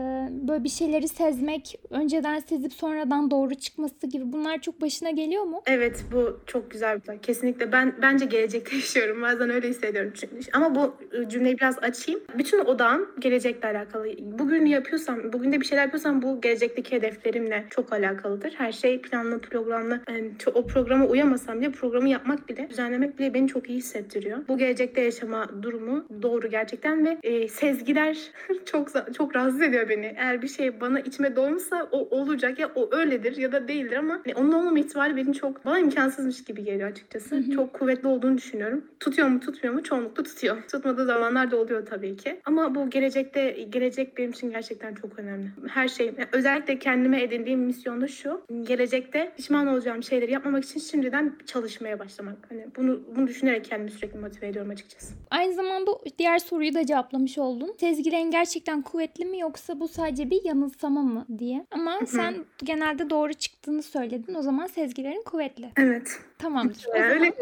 [0.48, 5.62] böyle bir şeyleri sezmek, önceden sezip sonradan doğru çıkması gibi bunlar çok başına geliyor mu?
[5.66, 7.18] Evet bu çok güzel bir şey.
[7.20, 9.22] Kesinlikle ben bence gelecekte yaşıyorum.
[9.22, 10.12] Bazen öyle hissediyorum.
[10.16, 12.22] Çünkü, ama bu e, cümleyi biraz açayım.
[12.38, 14.08] Bütün odağım gelecekle alakalı.
[14.20, 18.54] Bugün yapıyorsam, bugün de bir şeyler yapıyorsam bu gelecekteki hedeflerimle çok alakalıdır.
[18.58, 20.00] Her şey planlı, programlı.
[20.10, 24.48] Yani o programa uyamasam bile programı yapmak bile, düzenlemek bile beni çok iyi hissettiriyor.
[24.48, 28.18] Bu gelecekte yaşama durumu doğru gerçekten ve e, sezgiler
[28.66, 30.16] çok çok rahatsız ediyor beni.
[30.18, 34.22] Eğer bir şey bana içime doğmuşsa o olacak ya o öyledir ya da değildir ama
[34.26, 37.36] hani onun olmama ihtimali benim çok bana imkansızmış gibi geliyor açıkçası.
[37.36, 37.52] Hı hı.
[37.52, 38.86] Çok kuvvetli olduğunu düşünüyorum.
[39.00, 39.84] Tutuyor mu tutmuyor mu?
[39.84, 40.58] Çoğunlukla tutuyor.
[40.72, 42.40] Tutmadığı zamanlar da oluyor tabii ki.
[42.46, 45.48] Ama bu gelecekte gelecek benim için gerçekten çok önemli.
[45.68, 48.42] Her şey özellikle kendime edindiğim misyon da şu.
[48.64, 52.38] Gelecekte pişman olacağım şeyleri yapmamak için şimdiden çalışmaya başlamak.
[52.50, 55.14] Hani bunu bunu düşünerek kendimi sürekli motive ediyorum açıkçası.
[55.32, 57.76] Aynı zamanda diğer soruyu da cevaplamış oldun.
[57.80, 61.66] Sezgilerin gerçekten kuvvetli mi yoksa bu sadece bir yanılsama mı diye.
[61.72, 62.08] Ama hı.
[62.08, 64.34] sen genelde doğru çıktığını söyledin.
[64.34, 65.70] O zaman sezgilerin kuvvetli.
[65.78, 66.20] Evet.
[66.38, 66.86] Tamamdır.
[66.94, 67.34] O Yani zaman öyle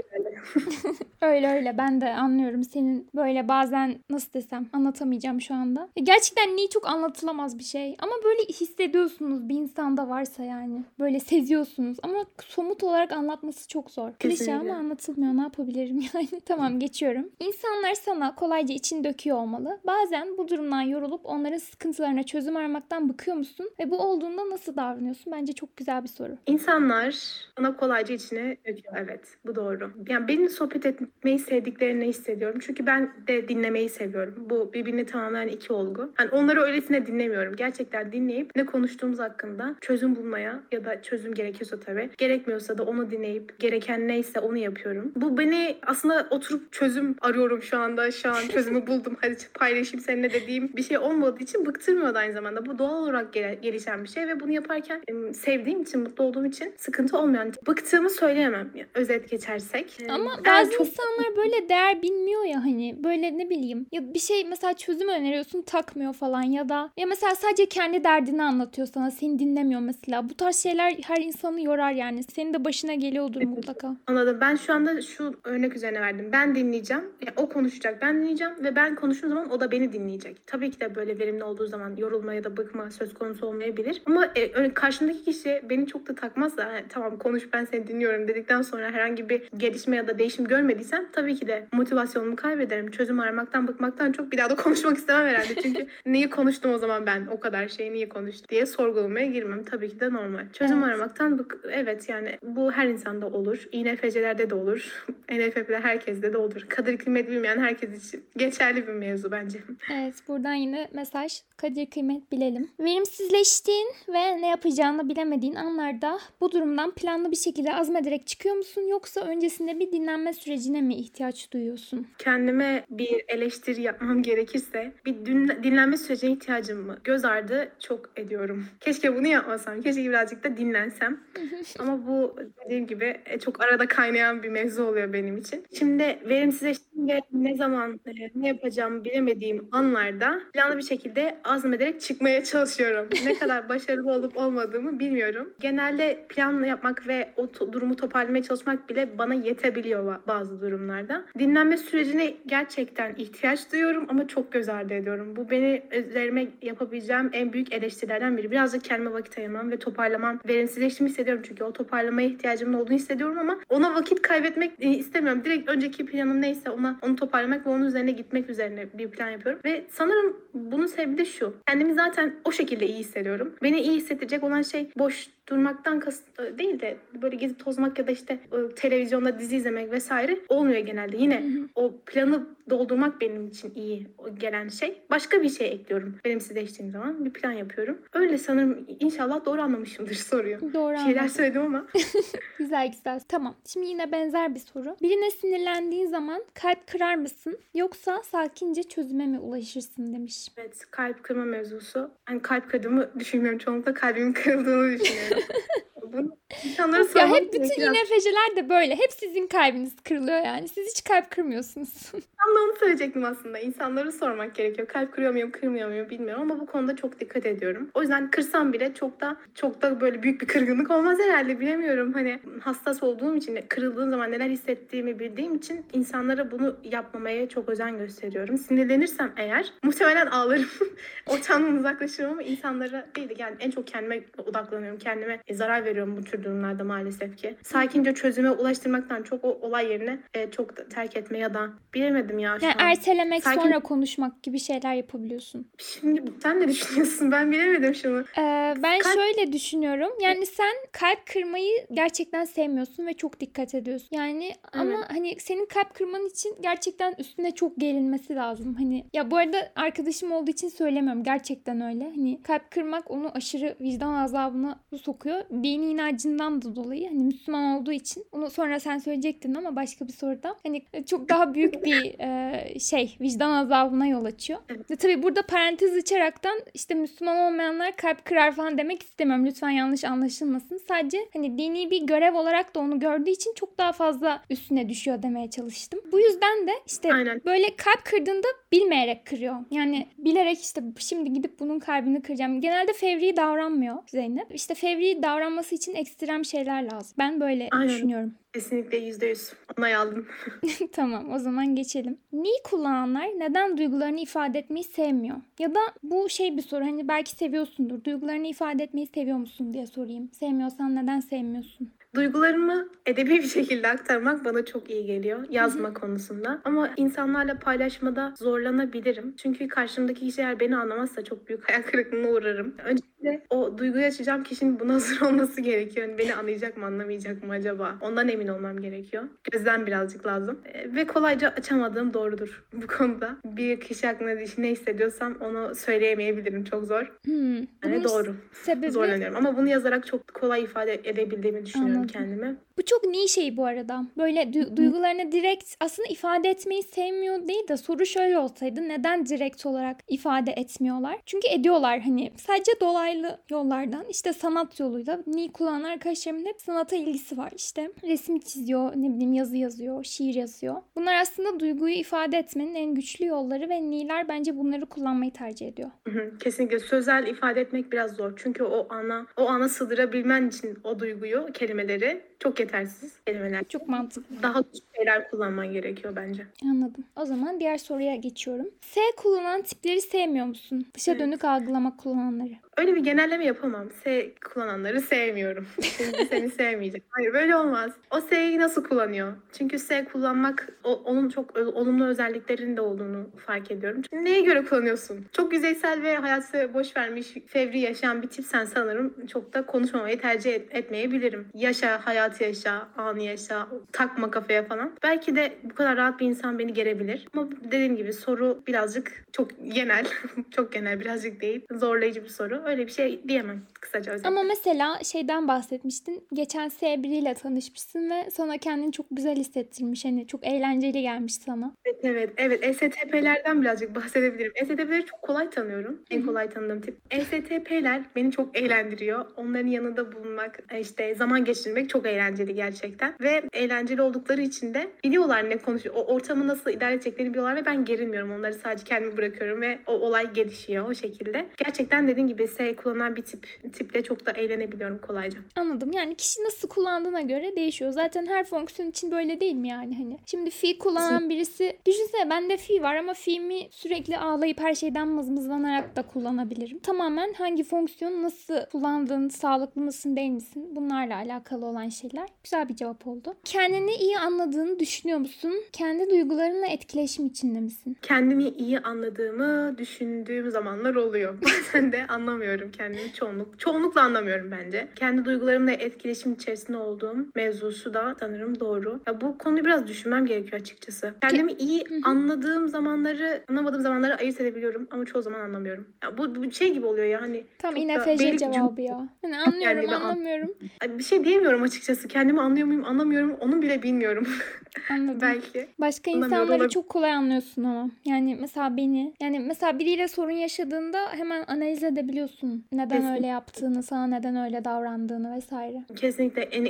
[1.21, 1.51] öyle.
[1.55, 5.89] Öyle ben de anlıyorum senin böyle bazen nasıl desem anlatamayacağım şu anda.
[5.95, 10.83] E, Gerçekten niye çok anlatılamaz bir şey ama böyle hissediyorsunuz bir insanda varsa yani.
[10.99, 14.11] Böyle seziyorsunuz ama somut olarak anlatması çok zor.
[14.13, 16.27] Klişe ama anlatılmıyor ne yapabilirim yani.
[16.45, 17.29] tamam geçiyorum.
[17.39, 19.79] İnsanlar sana kolayca için döküyor olmalı.
[19.87, 23.69] Bazen bu durumdan yorulup onların sıkıntılarına çözüm aramaktan bıkıyor musun?
[23.79, 25.33] Ve bu olduğunda nasıl davranıyorsun?
[25.33, 26.37] Bence çok güzel bir soru.
[26.45, 27.15] İnsanlar
[27.59, 28.95] bana kolayca içine döküyor.
[28.97, 29.91] Evet, bu doğru.
[30.09, 32.59] Yani benim sohbet etmeyi sevdiklerini hissediyorum.
[32.65, 34.33] Çünkü ben de dinlemeyi seviyorum.
[34.37, 36.11] Bu birbirini tamamlayan iki olgu.
[36.15, 37.55] Hani onları öylesine dinlemiyorum.
[37.55, 42.09] Gerçekten dinleyip ne konuştuğumuz hakkında çözüm bulmaya ya da çözüm gerekiyorsa tabii.
[42.17, 45.11] Gerekmiyorsa da onu dinleyip gereken neyse onu yapıyorum.
[45.15, 48.11] Bu beni aslında oturup çözüm arıyorum şu anda.
[48.11, 49.17] Şu an çözümü buldum.
[49.21, 52.65] Hadi paylaşayım seninle dediğim bir şey olmadığı için bıktırmıyor aynı zamanda.
[52.65, 55.01] Bu doğal olarak gele- gelişen bir şey ve bunu yaparken
[55.33, 57.43] sevdiğim için, mutlu olduğum için sıkıntı olmuyor.
[57.43, 59.97] Yani bıktığımı söyleyemem yani özet geçersek.
[60.01, 64.13] Ee, Ama ben bazı çok- insanlar böyle değer bilmiyor ya hani böyle ne bileyim ya
[64.13, 68.87] bir şey mesela çözüm öneriyorsun takmıyor falan ya da ya mesela sadece kendi derdini anlatıyor
[68.93, 73.41] sana seni dinlemiyor mesela bu tarz şeyler her insanı yorar yani senin de başına geliyordur
[73.41, 73.95] mutlaka.
[74.07, 74.37] Anladım.
[74.41, 76.29] Ben şu anda şu örnek üzerine verdim.
[76.31, 77.03] Ben dinleyeceğim.
[77.21, 78.01] Yani o konuşacak.
[78.01, 80.47] Ben dinleyeceğim ve ben konuştuğum zaman o da beni dinleyecek.
[80.47, 84.01] Tabii ki de böyle verimli olduğu zaman yorulma ya da bıkma söz konusu olmayabilir.
[84.05, 88.61] Ama e, karşımdaki kişi beni çok da takmazsa "Ha, tamam konuş ben seni dinliyorum dedikten
[88.61, 92.91] sonra herhangi bir gelişme ya ya da değişim görmediysem tabii ki de motivasyonumu kaybederim.
[92.91, 95.61] Çözüm aramaktan bıkmaktan çok bir daha da konuşmak istemem herhalde.
[95.61, 99.63] Çünkü niye konuştum o zaman ben o kadar şeyi niye konuştum diye sorgulamaya girmem.
[99.63, 100.45] Tabii ki de normal.
[100.53, 100.87] Çözüm Evet.
[100.87, 103.67] aramaktan bık evet yani bu her insanda olur.
[103.71, 105.05] İNFC'lerde de olur.
[105.31, 106.65] NFP'de herkeste de olur.
[106.69, 109.59] Kadir kıymet bilmeyen herkes için geçerli bir mevzu bence.
[109.93, 112.69] Evet buradan yine mesaj kadir kıymet bilelim.
[112.79, 119.21] Verimsizleştiğin ve ne yapacağını bilemediğin anlarda bu durumdan planlı bir şekilde azmederek çıkıyor musun yoksa
[119.21, 122.07] öncesinde bir dinlenme sürecine mi ihtiyaç duyuyorsun?
[122.17, 125.25] kendime bir eleştiri yapmam gerekirse bir
[125.63, 128.65] dinlenme sürecine ihtiyacımı göz ardı çok ediyorum.
[128.79, 129.81] Keşke bunu yapmasam.
[129.81, 131.19] Keşke birazcık da dinlensem.
[131.79, 135.65] Ama bu dediğim gibi e, çok arada kaynayan bir mevzu oluyor benim için.
[135.77, 142.43] Şimdi verimsizleştiğim ve ne zaman e, ne yapacağımı bilemediğim anlarda planlı bir şekilde azmederek çıkmaya
[142.43, 143.09] çalışıyorum.
[143.25, 145.53] Ne kadar başarılı olup olmadığımı bilmiyorum.
[145.59, 151.25] Genelde planla yapmak ve o durumu toparlamaya çalışmak bile bana yetebiliyor ba- bazı durumlarda.
[151.39, 155.35] Dinlenme sürecine gerçekten ihtiyaç duyuyorum ama çok göz ardı ediyorum.
[155.35, 158.51] Bu beni üzerime yapabileceğim en büyük eleştirilerden biri.
[158.51, 160.39] Birazcık kendime vakit ayırmam ve toparlamam.
[160.47, 165.41] Verimsizleştiğimi hissediyorum çünkü o toparlamaya ihtiyacımın olduğunu hissediyorum ama ona vakit kaybetmek e, istemiyorum.
[165.45, 169.61] Direkt önceki planım neyse ona onu toparlamak ve onun üzerine gitmek üzerine bir plan yapıyorum.
[169.65, 171.53] Ve sanırım bunun sebebi de şu.
[171.67, 173.55] Kendimi zaten o şekilde iyi hissediyorum.
[173.63, 178.07] Beni iyi hissettirecek olan şey boş durmaktan kasıt e, değil de böyle gezip tozmak ya
[178.07, 181.17] da işte e, televizyonda dizi izlemek vesaire olmuyor genelde.
[181.17, 181.43] Yine
[181.75, 184.07] o planı doldurmak benim için iyi
[184.39, 185.01] gelen şey.
[185.09, 186.15] Başka bir şey ekliyorum.
[186.25, 187.97] Verimsizleştiğim zaman bir plan yapıyorum.
[188.13, 190.59] Öyle sanırım inşallah doğru anlamışımdır soruyu.
[190.73, 191.29] Doğru Şeyler anladım.
[191.29, 191.87] söyledim ama
[192.57, 193.19] Güzel güzel.
[193.27, 193.55] Tamam.
[193.67, 194.95] Şimdi yine benzer bir soru.
[195.01, 200.47] Birine sinirlendiğin zaman kalp kırar mısın yoksa sakince çözüme mi ulaşırsın demiş.
[200.57, 202.11] evet kalp kırma mevzusu.
[202.25, 203.59] Hani kalp kırdığımı düşünmüyorum.
[203.59, 205.43] Çoğunlukla kalbimin kırıldığını düşünüyorum.
[206.13, 207.81] Bunu insanlara Ya hep bütün.
[207.81, 208.95] INFC'ler de böyle.
[208.95, 210.67] Hep sizin kalbiniz kırılıyor yani.
[210.67, 212.11] Siz hiç kalp kırmıyorsunuz.
[212.47, 213.59] Ben de onu söyleyecektim aslında.
[213.59, 214.87] İnsanlara sormak gerekiyor.
[214.87, 217.89] Kalp kırıyor muyum, kırmıyor muyum bilmiyorum ama bu konuda çok dikkat ediyorum.
[217.93, 222.13] O yüzden kırsam bile çok da çok da böyle büyük bir kırgınlık olmaz herhalde bilemiyorum.
[222.13, 227.97] Hani hassas olduğum için, kırıldığım zaman neler hissettiğimi bildiğim için insanlara bunu yapmamaya çok özen
[227.97, 228.57] gösteriyorum.
[228.57, 230.69] Sinirlenirsem eğer muhtemelen ağlarım.
[231.27, 234.99] Ortamdan uzaklaşırım ama insanlara değil de yani en çok kendime odaklanıyorum.
[234.99, 237.55] Kendime zarar veriyorum bu tür durumlarda maalesef ki.
[237.63, 242.57] Sakince çözüme ulaştırmaktan çok o olay yerine e, çok terk etme ya da bilemedim ya
[242.59, 242.89] şu Yani an.
[242.89, 245.67] ertelemek Sakin- sonra konuşmak gibi şeyler yapabiliyorsun.
[245.77, 247.31] Şimdi sen ne düşünüyorsun?
[247.31, 248.19] Ben bilemedim şunu.
[248.19, 250.09] Ee, ben Kalp- şöyle düşünüyorum.
[250.21, 254.07] Yani sen kalp kırmayı gerçekten sevmiyorsun ve çok dikkat ediyorsun.
[254.11, 258.75] Yani ama hani senin kalp kırman için gerçekten üstüne çok gelinmesi lazım.
[258.75, 261.23] Hani ya bu arada arkadaşım olduğu için söylemiyorum.
[261.23, 262.03] Gerçekten öyle.
[262.03, 265.41] Hani kalp kırmak onu aşırı vicdan azabına sokuyor.
[265.63, 268.25] Dini inancından da dolayı hani Müslüman olduğu için.
[268.31, 270.55] Onu sonra sen söyleyecektin ama başka bir soruda.
[270.63, 274.59] Hani çok daha büyük bir e, şey vicdan azabına yol açıyor.
[274.69, 274.91] Evet.
[274.91, 279.45] Ve tabii burada parantez açaraktan işte Müslüman olmayanlar kalp kırar falan demek istemiyorum.
[279.45, 280.81] Lütfen yanlış anlaşılmasın.
[280.87, 285.23] Sadece hani dini bir görev olarak da onu gördüğü için çok daha fazla üstüne düşüyor
[285.23, 285.99] demeye çalıştım.
[286.11, 287.41] Bu yüzden de işte Aynen.
[287.45, 289.55] böyle kalp kırdığında bilmeyerek kırıyor.
[289.71, 292.61] Yani bilerek işte şimdi gidip bunun kalbini kıracağım.
[292.61, 294.55] Genelde fevri davranmıyor Zeynep.
[294.55, 297.15] İşte fevri davranması için ekstrem şeyler lazım.
[297.17, 297.89] Ben böyle Aynen.
[297.89, 298.33] düşünüyorum.
[298.53, 299.53] Kesinlikle yüzde yüz.
[299.79, 300.27] Onay aldım.
[300.91, 302.17] tamam o zaman geçelim.
[302.33, 305.37] Ni kullananlar neden duygularını ifade etmeyi sevmiyor?
[305.59, 308.03] Ya da bu şey bir soru hani belki seviyorsundur.
[308.03, 310.29] Duygularını ifade etmeyi seviyor musun diye sorayım.
[310.33, 311.93] Sevmiyorsan neden sevmiyorsun?
[312.15, 316.61] Duygularımı edebi bir şekilde aktarmak bana çok iyi geliyor yazma konusunda.
[316.63, 319.33] Ama insanlarla paylaşmada zorlanabilirim.
[319.37, 322.75] Çünkü karşımdaki kişi eğer beni anlamazsa çok büyük hayal kırıklığına uğrarım.
[322.83, 326.07] Öncelikle o duyguyu açacağım kişinin buna hazır olması gerekiyor.
[326.07, 327.95] Yani beni anlayacak mı anlamayacak mı acaba?
[328.01, 329.23] Ondan emin olmam gerekiyor.
[329.51, 330.59] Gözden birazcık lazım.
[330.65, 333.37] E, Ve kolayca açamadığım doğrudur bu konuda.
[333.45, 336.63] Bir kişi hakkında ne hissediyorsam onu söyleyemeyebilirim.
[336.63, 337.11] Çok zor.
[337.25, 337.55] Hmm.
[337.55, 338.35] Yani doğru.
[338.51, 339.35] Sebebi Zorlanıyorum.
[339.35, 342.04] Ama bunu yazarak çok kolay ifade edebildiğimi düşünüyorum Anladım.
[342.07, 342.55] Kendime.
[342.77, 344.05] bu çok ni şey bu arada.
[344.17, 349.65] Böyle du- duygularını direkt aslında ifade etmeyi sevmiyor değil de soru şöyle olsaydı neden direkt
[349.65, 351.17] olarak ifade etmiyorlar?
[351.25, 357.37] Çünkü ediyorlar hani sadece dolaylı yollardan işte sanat yoluyla ni kullanan arkadaşlarımın hep sanata ilgisi
[357.37, 357.91] var işte.
[358.03, 360.75] Resim çiziyor, ne bileyim yazı yazıyor, şiir yazıyor.
[360.95, 365.91] Bunlar aslında duyguyu ifade etmenin en güçlü yolları ve niler bence bunları kullanmayı tercih ediyor.
[366.39, 368.33] Kesinlikle sözel ifade etmek biraz zor.
[368.35, 371.94] Çünkü o ana o ana sığdırabilmen için o duyguyu, kelimeleri
[372.39, 373.63] çok yetersiz kelimeler.
[373.69, 374.43] Çok mantıklı.
[374.43, 374.61] Daha
[374.95, 376.45] şeyler kullanman gerekiyor bence.
[376.63, 377.05] Anladım.
[377.15, 378.67] O zaman diğer soruya geçiyorum.
[378.81, 380.85] S kullanan tipleri sevmiyor musun?
[380.93, 381.21] Dışa Evet.
[381.21, 382.53] dönük algılama kullananları.
[382.77, 383.91] Öyle bir genelleme yapamam.
[384.03, 385.67] S kullananları sevmiyorum.
[385.81, 387.03] Şimdi seni sevmeyeceğim.
[387.09, 387.91] Hayır böyle olmaz.
[388.11, 389.33] O S'yi nasıl kullanıyor?
[389.57, 394.01] Çünkü S kullanmak o, onun çok olumlu özelliklerinin de olduğunu fark ediyorum.
[394.01, 395.25] Çünkü neye göre kullanıyorsun?
[395.31, 400.53] Çok yüzeysel ve hayatı boş vermiş, fevri yaşayan bir tipsen sanırım çok da konuşmamayı tercih
[400.53, 401.47] et- etmeyebilirim.
[401.53, 404.91] Yaşa, hayatı yaşa, anı yaşa, takma kafaya falan.
[405.03, 407.27] Belki de bu kadar rahat bir insan beni gerebilir.
[407.33, 410.05] Ama dediğim gibi soru birazcık çok genel.
[410.51, 411.65] çok genel birazcık değil.
[411.71, 412.64] Zorlayıcı bir soru.
[412.65, 414.29] Öyle bir şey diyemem kısaca özetle.
[414.29, 416.27] Ama mesela şeyden bahsetmiştin.
[416.33, 420.05] Geçen S biriyle tanışmışsın ve sana kendini çok güzel hissettirmiş.
[420.05, 421.73] Hani çok eğlenceli gelmiş sana.
[421.85, 422.29] Evet evet.
[422.37, 424.51] Evet ESTP'lerden birazcık bahsedebilirim.
[424.55, 426.01] ESTP'leri çok kolay tanıyorum.
[426.11, 426.97] En kolay tanıdığım tip.
[427.11, 429.25] ESTP'ler beni çok eğlendiriyor.
[429.37, 433.13] Onların yanında bulunmak, işte zaman geçirmek çok eğlenceli gerçekten.
[433.21, 435.95] Ve eğlenceli oldukları için de biliyorlar ne konuşuyor.
[435.95, 438.31] O ortamı nasıl idare edeceklerini biliyorlar ve ben gerilmiyorum.
[438.31, 441.45] Onları sadece kendimi bırakıyorum ve o olay gelişiyor o şekilde.
[441.57, 445.39] Gerçekten dediğim gibi S kullanan bir tip tiple çok da eğlenebiliyorum kolayca.
[445.55, 445.91] Anladım.
[445.91, 447.91] Yani kişi nasıl kullandığına göre değişiyor.
[447.91, 450.17] Zaten her fonksiyon için böyle değil mi yani hani?
[450.25, 455.95] Şimdi fi kullanan birisi düşünsene bende fi var ama fi'mi sürekli ağlayıp her şeyden mızmızlanarak
[455.95, 456.79] da kullanabilirim.
[456.79, 460.67] Tamamen hangi fonksiyonu nasıl kullandığın, sağlıklı mısın değil misin?
[460.75, 462.27] Bunlarla alakalı olan şeyler.
[462.43, 463.33] Güzel bir cevap oldu.
[463.43, 465.53] Kendini iyi anladığını düşünüyor musun?
[465.73, 467.97] Kendi duygularınla etkileşim içinde misin?
[468.01, 471.37] kendimi iyi anladığımı düşündüğüm zamanlar oluyor.
[471.43, 473.59] Bazen de anlamıyorum kendimi çoğunluk.
[473.59, 474.87] Çoğunlukla anlamıyorum bence.
[474.95, 478.99] Kendi duygularımla etkileşim içerisinde olduğum mevzusu da sanırım doğru.
[479.07, 481.13] Ya bu konuyu biraz düşünmem gerekiyor açıkçası.
[481.21, 485.87] Kendimi iyi anladığım zamanları, anlamadığım zamanları ayırt edebiliyorum ama çoğu zaman anlamıyorum.
[486.03, 489.09] Ya bu, bu şey gibi oluyor ya hani Tam bir cevabı ya.
[489.21, 490.53] Hani anlıyorum Yani ben an- anlamıyorum.
[490.81, 492.07] Ay, bir şey diyemiyorum açıkçası.
[492.07, 493.31] Kendimi anlıyor muyum, anlamıyorum.
[493.39, 494.27] Onu bile bilmiyorum
[494.89, 495.19] Anladım.
[495.21, 495.67] belki.
[495.79, 497.89] Başka insanları çok kolay anlıyorsun ama.
[498.05, 499.13] Yani mesela beni.
[499.21, 502.65] Yani mesela biriyle sorun yaşadığında hemen analiz edebiliyorsun.
[502.71, 503.15] Neden Kesinlikle.
[503.15, 505.83] öyle yaptığını, sana neden öyle davrandığını vesaire.
[505.95, 506.49] Kesinlikle.
[506.51, 506.69] Yani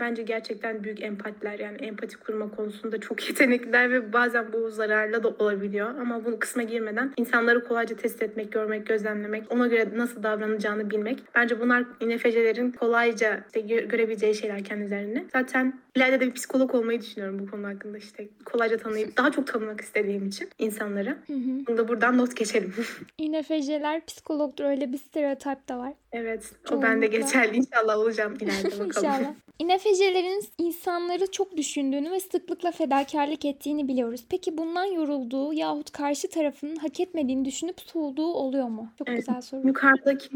[0.00, 1.58] bence gerçekten büyük empatiler.
[1.58, 5.98] Yani empati kurma konusunda çok yetenekliler ve bazen bu zararlı da olabiliyor.
[6.00, 11.22] Ama bu kısma girmeden insanları kolayca test etmek, görmek, gözlemlemek, ona göre nasıl davranacağını bilmek.
[11.34, 15.24] Bence bunlar INFC'lerin kolayca işte gö- görebileceği şeyler kendilerini.
[15.32, 18.28] Zaten ileride de bir psikolog olmayı düşünüyorum bu konu hakkında işte.
[18.44, 21.10] Kolayca tanıyıp daha çok tanımak istediğim için insanları.
[21.26, 21.66] Hı hı.
[21.68, 22.74] Bunu da buradan not geçelim.
[23.18, 25.92] INFC'ler psikologdur öyle bir stereotip de var.
[26.12, 26.52] evet.
[26.72, 27.56] O bende geçerli.
[27.56, 28.86] İnşallah olacağım ileride bakalım.
[28.86, 29.34] İnşallah.
[29.58, 34.24] INFC'lerin insanları çok düşündüğünü ve sıklıkla fedakarlık ettiğini biliyoruz.
[34.30, 38.92] Peki bundan yorulduğu yahut karşı tarafının hak etmediğini düşünüp soğuduğu oluyor mu?
[38.98, 39.18] Çok Evet.
[39.18, 39.66] güzel soru.
[39.66, 40.28] Yukarıdaki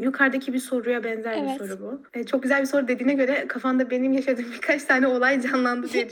[0.00, 1.60] yukarıdaki bir soruya benzer Evet.
[1.60, 2.18] bir soru bu.
[2.18, 6.08] E, çok güzel bir soru dediğine göre kafanda benim yaşadığım birkaç tane olay canlandı diye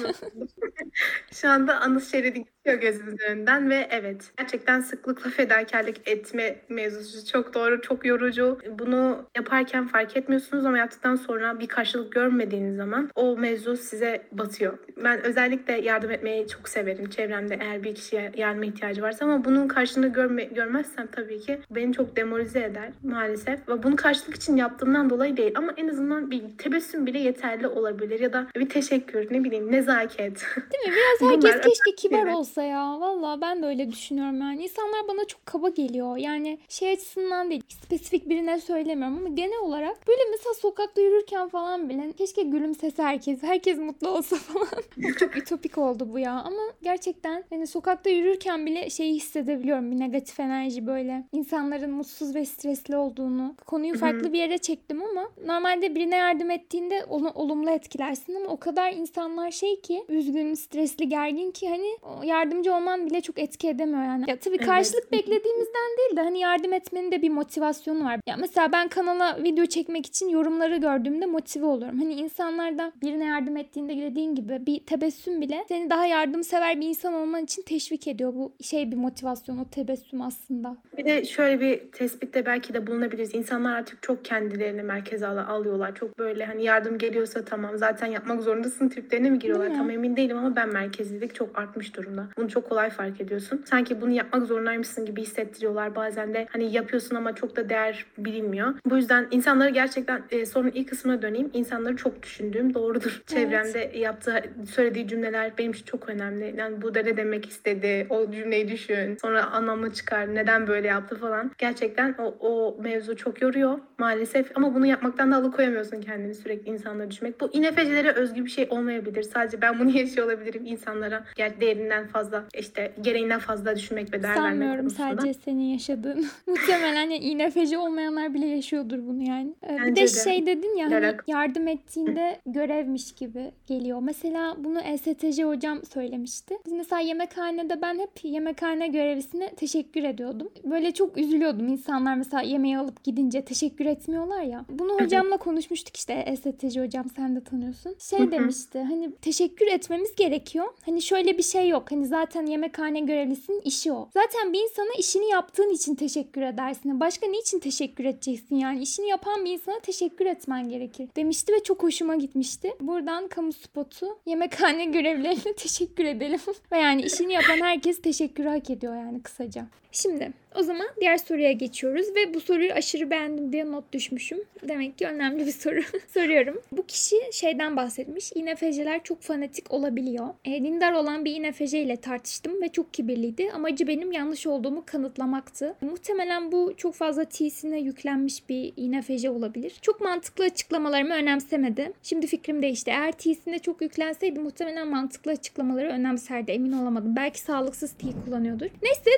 [0.00, 0.20] Evet.
[1.32, 7.54] Şu anda anıs şeridi geçiyor gözümüzün önünden ve evet gerçekten sıklıkla fedakarlık etme mevzusu çok
[7.54, 8.58] doğru, çok yorucu.
[8.78, 14.78] Bunu yaparken fark etmiyorsunuz ama yaptıktan sonra bir karşılık görmediğiniz zaman o mevzu size batıyor.
[15.04, 19.68] Ben özellikle yardım etmeyi çok severim çevremde eğer bir kişiye yardıma ihtiyacı varsa ama bunun
[19.68, 23.68] karşılığını görme, görmezsem tabii ki beni çok demoralize eder maalesef.
[23.68, 28.20] Ve bunu karşılık için yaptığımdan dolayı değil ama en azından bir tebessüm bile yeterli olabilir
[28.20, 30.18] ya da bir teşekkür ne bileyim nezaket.
[30.72, 30.92] Değil mi?
[31.20, 32.34] Biraz herkes keşke kibar Evet.
[32.34, 33.00] olsa ya.
[33.00, 34.62] Valla ben de öyle düşünüyorum yani.
[34.62, 36.16] İnsanlar bana çok kaba geliyor.
[36.16, 37.62] Yani şey açısından değil.
[37.84, 43.42] Spesifik birine söylemiyorum ama genel olarak böyle mesela sokakta yürürken falan bile keşke gülümsese herkes.
[43.42, 45.12] Herkes mutlu olsa falan.
[45.18, 46.32] çok ütopik oldu bu ya.
[46.32, 49.90] Ama gerçekten hani sokakta yürürken bile şeyi hissedebiliyorum.
[49.90, 51.24] Bir negatif enerji böyle.
[51.32, 53.54] insanların mutsuz ve stresli olduğunu.
[53.66, 58.56] Konuyu farklı bir yere çektim ama normalde birine yardım ettiğinde onu olumlu etkilersin ama o
[58.56, 61.88] kadar insanlar şey ki üzgün, stresli, gergin ki hani
[62.28, 64.24] yardımcı olman bile çok etki edemiyor yani.
[64.28, 64.66] Ya tabii Evet.
[64.66, 68.20] karşılık beklediğimizden değil de hani yardım etmenin de bir motivasyonu var.
[68.26, 71.98] Ya mesela ben kanala video çekmek için yorumları gördüğümde motive oluyorum.
[71.98, 76.86] Hani insanlar da birine yardım ettiğinde dediğin gibi bir tebessüm bile seni daha yardımsever bir
[76.88, 78.34] insan olman için teşvik ediyor.
[78.34, 80.76] Bu şey bir motivasyon o tebessüm aslında.
[80.98, 83.34] Bir de şöyle bir tespitte belki de bulunabiliriz.
[83.34, 85.94] İnsanlar artık çok kendilerini merkeze al- alıyorlar.
[85.94, 89.68] Çok böyle hani yardım geliyorsa tamam zaten yapmak zorundasın triplerine mi giriyorlar?
[89.68, 89.86] Değil mi?
[89.86, 92.26] Tam emin değilim ama ben merkezlilik çok artmış durumda.
[92.36, 93.62] Bunu çok kolay fark ediyorsun.
[93.64, 95.94] Sanki bunu yapmak zorundaymışsın gibi hissettiriyorlar.
[95.94, 98.74] Bazen de hani yapıyorsun ama çok da değer bilinmiyor.
[98.86, 101.50] Bu yüzden insanları gerçekten e, sorunun ilk kısmına döneyim.
[101.52, 103.22] İnsanları çok düşündüğüm doğrudur.
[103.26, 106.54] Çevremde yaptığı, söylediği cümleler benim için çok önemli.
[106.58, 108.06] Yani bu da ne demek istedi?
[108.10, 109.16] O cümleyi düşün.
[109.20, 110.34] Sonra anlamı çıkar.
[110.34, 111.50] Neden böyle yaptı falan.
[111.58, 114.52] Gerçekten o, o mevzu çok yoruyor maalesef.
[114.54, 117.40] Ama bunu yapmaktan da alıkoyamıyorsun kendini sürekli insanları düşünmek.
[117.40, 119.22] Bu INFC'lere özgü bir şey olmayabilir.
[119.22, 121.24] Sadece ben bunu yaşıyor olabilirim insanlara.
[121.38, 126.26] Yani değerinden fazla işte gereğinden fazla düşünmek ve değer vermek Sanmıyorum sadece senin yaşadığın.
[126.46, 129.54] Muhtemelen yani İNFC olmayanlar bile yaşıyordur bunu yani.
[129.62, 130.30] Ee, bir Bence de de.
[130.30, 133.98] şey dedin ya hani yardım ettiğinde görevmiş gibi geliyor.
[134.02, 136.54] Mesela bunu ESTJ hocam söylemişti.
[136.66, 140.48] Biz mesela yemekhanede ben hep yemekhane görevlisine teşekkür ediyordum.
[140.64, 141.68] Böyle çok üzülüyordum.
[141.68, 144.64] İnsanlar mesela yemeği alıp gidince teşekkür etmiyorlar ya.
[144.68, 147.96] Bunu hocamla konuşmuştuk işte ESTJ hocam sen de tanıyorsun.
[147.98, 150.66] Şey demişti hani teşekkür etmemiz gerekiyor.
[150.86, 151.92] Hani şöyle bir şey yok.
[151.92, 154.08] Hani zaten yemekhane görevlisinin işi o.
[154.14, 157.00] Zaten bir insana işini yaptığın için teşekkür edersin.
[157.00, 158.82] Başka niçin teşekkür edeceksin yani?
[158.82, 162.72] İşini yapan bir insana teşekkür etmen gerekir demişti ve çok hoşuma gitmişti.
[162.80, 166.40] Buradan kamu spotu yemekhane görevlilerine teşekkür edelim.
[166.72, 169.66] ve yani işini yapan herkes teşekkür hak ediyor yani kısaca.
[169.94, 174.38] Şimdi o zaman diğer soruya geçiyoruz ve bu soruyu aşırı beğendim diye not düşmüşüm.
[174.68, 175.80] Demek ki önemli bir soru.
[176.14, 176.62] Soruyorum.
[176.72, 178.32] Bu kişi şeyden bahsetmiş.
[178.34, 180.26] İNFC'ler çok fanatik olabiliyor.
[180.44, 183.50] E, dindar olan bir İNFC ile tartıştım ve çok kibirliydi.
[183.52, 185.74] Amacı benim yanlış olduğumu kanıtlamaktı.
[185.80, 189.76] Muhtemelen bu çok fazla T'sine yüklenmiş bir İNFC olabilir.
[189.82, 191.92] Çok mantıklı açıklamalarımı önemsemedi.
[192.02, 192.90] Şimdi fikrim değişti.
[192.90, 196.52] Eğer T'sine çok yüklenseydi muhtemelen mantıklı açıklamaları önemserdi.
[196.52, 197.16] Emin olamadım.
[197.16, 198.66] Belki sağlıksız T kullanıyordur.
[198.82, 199.10] Neyse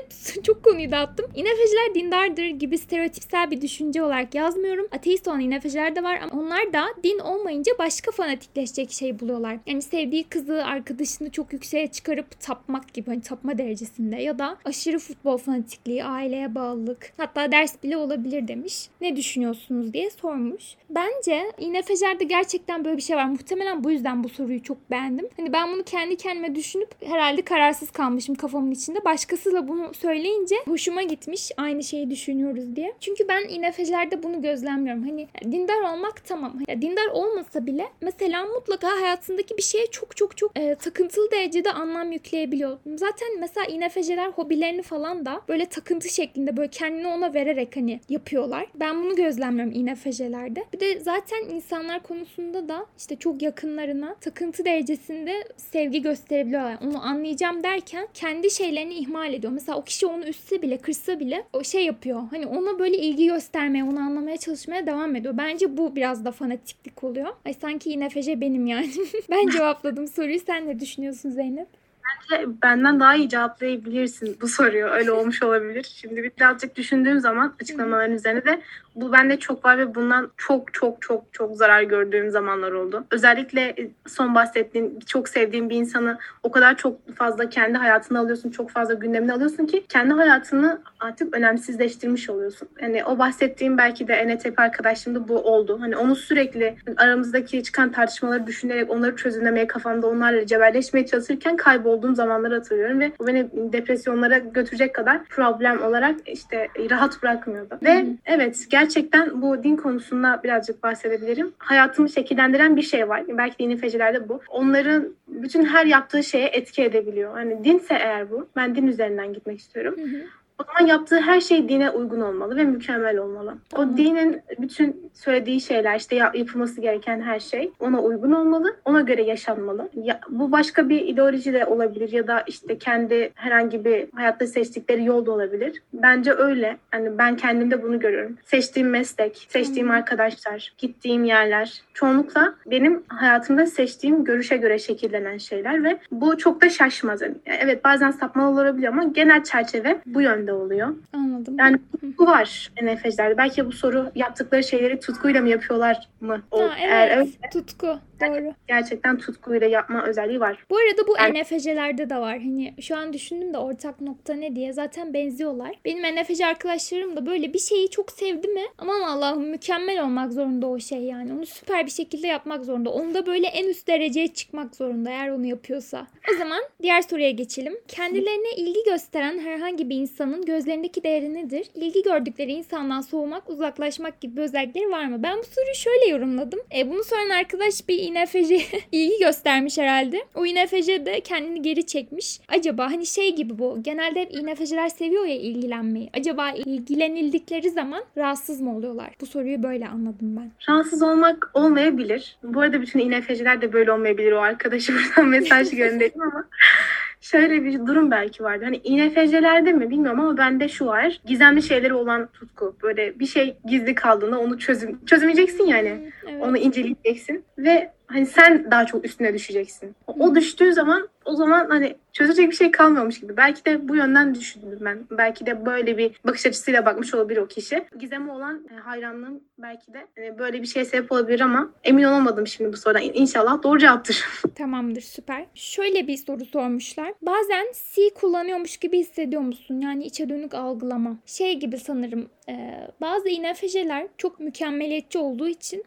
[0.43, 1.27] çok konuyu dağıttım.
[1.35, 4.87] İNFC'ler dindardır gibi stereotipsel bir düşünce olarak yazmıyorum.
[4.93, 9.59] Ateist olan İNFC'ler de var ama onlar da din olmayınca başka fanatikleşecek şey buluyorlar.
[9.67, 14.99] Yani sevdiği kızı, arkadaşını çok yükseğe çıkarıp tapmak gibi hani tapma derecesinde ya da aşırı
[14.99, 18.89] futbol fanatikliği, aileye bağlılık hatta ders bile olabilir demiş.
[19.01, 20.65] Ne düşünüyorsunuz diye sormuş.
[20.91, 23.25] Bence İNFC'lerde gerçekten böyle bir şey var.
[23.25, 25.29] Muhtemelen bu yüzden bu soruyu çok beğendim.
[25.37, 29.05] Hani ben bunu kendi kendime düşünüp herhalde kararsız kalmışım kafamın içinde.
[29.05, 31.51] Başkası da bunu söyleyince hoşuma gitmiş.
[31.57, 32.95] Aynı şeyi düşünüyoruz diye.
[33.01, 35.03] Çünkü ben İNFC'lerde bunu gözlemliyorum.
[35.03, 36.59] Hani dindar olmak tamam.
[36.69, 41.73] Ya dindar olmasa bile mesela mutlaka hayatındaki bir şeye çok çok çok e, takıntılı derecede
[41.73, 42.79] anlam yükleyebiliyor.
[42.97, 48.67] Zaten mesela İNFC'ler hobilerini falan da böyle takıntı şeklinde böyle kendini ona vererek hani yapıyorlar.
[48.75, 50.65] Ben bunu gözlemliyorum İNFC'lerde.
[50.73, 56.79] Bir de zaten insanlar konusunda da işte çok yakınlarına takıntı derecesinde sevgi gösterebiliyorlar.
[56.85, 59.53] Onu anlayacağım derken kendi şeylerini ihmal ediyor.
[59.53, 62.23] Mesela o kişi onu üstse bile kırsa bile o şey yapıyor.
[62.31, 65.35] Hani ona böyle ilgi göstermeye, onu anlamaya çalışmaya devam ediyor.
[65.39, 67.29] Bence bu biraz da fanatiklik oluyor.
[67.47, 68.91] Ay sanki İNFC benim yani.
[69.31, 70.41] ben cevapladım soruyu.
[70.41, 71.69] Sen ne düşünüyorsun Zeynep?
[72.07, 74.87] Bence benden daha iyi cevaplayabilirsin bu soruyu.
[74.87, 75.87] Öyle olmuş olabilir.
[75.95, 78.61] Şimdi birazcık düşündüğüm zaman açıklamaların üzerine de
[78.97, 83.05] bu bende çok var ve bundan çok çok çok çok zarar gördüğüm zamanlar oldu.
[83.11, 83.77] Özellikle
[84.07, 88.95] son bahsettiğin çok sevdiğin bir insanı o kadar çok fazla kendi hayatına alıyorsun, çok fazla
[88.95, 92.69] gündemine alıyorsun ki kendi hayatını artık önemsizleştirmiş oluyorsun.
[92.83, 95.79] Yani o bahsettiğim belki de ENTP arkadaşımda bu oldu.
[95.81, 102.55] Hani onu sürekli aramızdaki çıkan tartışmaları düşünerek onları çözümlemeye kafamda onlarla cebelleşmeye çalışırken kaybolduğum zamanları
[102.55, 107.79] hatırlıyorum ve bu beni depresyonlara götürecek kadar problem olarak işte rahat bırakmıyordu.
[107.83, 108.86] Ve evet gerçekten
[109.35, 111.53] bu din konusunda birazcık bahsedebilirim.
[111.59, 113.25] Hayatımı şekillendiren bir şey var.
[113.29, 114.41] Belki dini fecilerde bu.
[114.49, 117.33] Onların bütün her yaptığı şeye etki edebiliyor.
[117.33, 118.49] Hani dinse eğer bu.
[118.57, 119.95] Ben din üzerinden gitmek istiyorum.
[119.99, 120.23] Hı hı.
[120.61, 123.55] O zaman yaptığı her şey dine uygun olmalı ve mükemmel olmalı.
[123.71, 123.95] Tamam.
[123.95, 128.77] O dinin bütün söylediği şeyler işte yap- yapılması gereken her şey ona uygun olmalı.
[128.85, 129.89] Ona göre yaşanmalı.
[129.95, 135.05] Ya, bu başka bir ideoloji de olabilir ya da işte kendi herhangi bir hayatta seçtikleri
[135.05, 135.83] yol da olabilir.
[135.93, 136.77] Bence öyle.
[136.95, 138.37] Yani ben kendimde bunu görüyorum.
[138.45, 140.01] Seçtiğim meslek, seçtiğim Tamam.
[140.01, 146.69] arkadaşlar, gittiğim yerler çoğunlukla benim hayatımda seçtiğim görüşe göre şekillenen şeyler ve bu çok da
[146.71, 147.23] şaşmaz.
[147.23, 150.95] Yani evet bazen sapmalı olabiliyor ama genel çerçeve bu yönde oluyor.
[151.13, 151.57] Anladım.
[151.59, 153.37] Yani tutku var NFC'lerde.
[153.37, 156.43] Belki bu soru yaptıkları şeyleri tutkuyla mı yapıyorlar mı?
[156.51, 157.29] O, Ha, Eğer evet.
[157.53, 157.99] Tutku.
[158.21, 158.55] Doğru.
[158.69, 160.65] gerçekten tutkuyla yapma özelliği var.
[160.71, 162.39] Bu arada bu Yani- NFC'lerde de var.
[162.39, 164.73] Hani şu an düşündüm de ortak nokta ne diye.
[164.73, 165.75] Zaten benziyorlar.
[165.85, 168.63] Benim NFC arkadaşlarım da böyle bir şeyi çok sevdi mi?
[168.79, 171.33] Aman Allah'ım mükemmel olmak zorunda o şey yani.
[171.33, 172.91] Onu süper bir şekilde yapmak zorunda.
[172.91, 176.07] Onda böyle en üst dereceye çıkmak zorunda eğer onu yapıyorsa.
[176.35, 177.79] O zaman diğer soruya geçelim.
[177.89, 181.67] Kendilerine ilgi gösteren herhangi bir insanın gözlerindeki değeri nedir?
[181.75, 185.23] İlgi gördükleri insandan soğumak, uzaklaşmak gibi özellikleri var mı?
[185.23, 186.61] Ben bu soruyu şöyle yorumladım.
[186.77, 188.61] E, bunu soran arkadaş bir INFC
[188.93, 190.25] ilgi göstermiş herhalde.
[190.35, 192.41] O INFC de kendini geri çekmiş.
[192.49, 193.79] Acaba hani şey gibi bu.
[193.83, 196.11] Genelde hep INFC'ler seviyor ya ilgilenmeyi.
[196.19, 199.11] Acaba ilgilenildikleri zaman rahatsız mı oluyorlar?
[199.21, 200.51] Bu soruyu böyle anladım ben.
[200.69, 202.37] Rahatsız olmak olmayabilir.
[202.43, 204.33] Bu arada bütün INFC'ler de böyle olmayabilir.
[204.33, 206.45] O arkadaşı buradan mesaj göndereyim ama
[207.21, 208.65] şöyle bir durum belki vardı.
[208.65, 211.21] Hani INFC'lerde mi bilmiyorum ama bende şu var.
[211.27, 212.77] Gizemli şeyleri olan tutku.
[212.83, 215.91] Böyle bir şey gizli kaldığında onu çözüm çözemeyeceksin yani.
[215.91, 216.43] Hmm, Evet.
[216.43, 219.95] Onu inceleyeceksin ve hani sen daha çok üstüne düşeceksin.
[220.07, 223.37] O düştüğü zaman o zaman hani çözecek bir şey kalmamış gibi.
[223.37, 224.99] Belki de bu yönden düşündüm ben.
[225.11, 227.85] Belki de böyle bir bakış açısıyla bakmış olabilir o kişi.
[227.99, 232.47] Gizem'e olan e, hayranlığım belki de e, böyle bir şeye sebep olabilir ama emin olamadım
[232.47, 233.03] şimdi bu sorudan.
[233.03, 234.25] İnşallah doğru cevaptır.
[234.55, 235.47] Tamamdır süper.
[235.55, 237.13] Şöyle bir soru sormuşlar.
[237.23, 239.81] Bazen C kullanıyormuş gibi hissediyor musun?
[239.81, 241.17] Yani içe dönük algılama.
[241.27, 245.85] Şey gibi sanırım e, bazı INFJ'ler çok mükemmeliyetçi olduğu için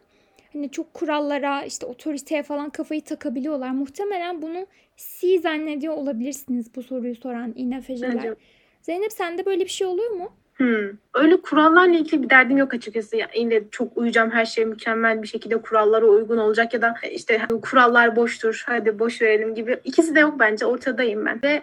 [0.52, 3.70] hani çok kurallara işte otoriteye falan kafayı takabiliyorlar.
[3.70, 8.34] Muhtemelen bunu C zannediyor olabilirsiniz bu soruyu soran INFJ'ler.
[8.82, 10.32] Zeynep sende böyle bir şey oluyor mu?
[10.60, 10.88] Hmm.
[11.14, 13.16] Öyle kurallarla ilgili bir derdim yok açıkçası.
[13.16, 17.40] Yani yine çok uyacağım her şey mükemmel bir şekilde kurallara uygun olacak ya da işte
[17.62, 19.80] kurallar boştur hadi boş verelim gibi.
[19.84, 21.40] İkisi de yok bence ortadayım ben.
[21.42, 21.62] Ve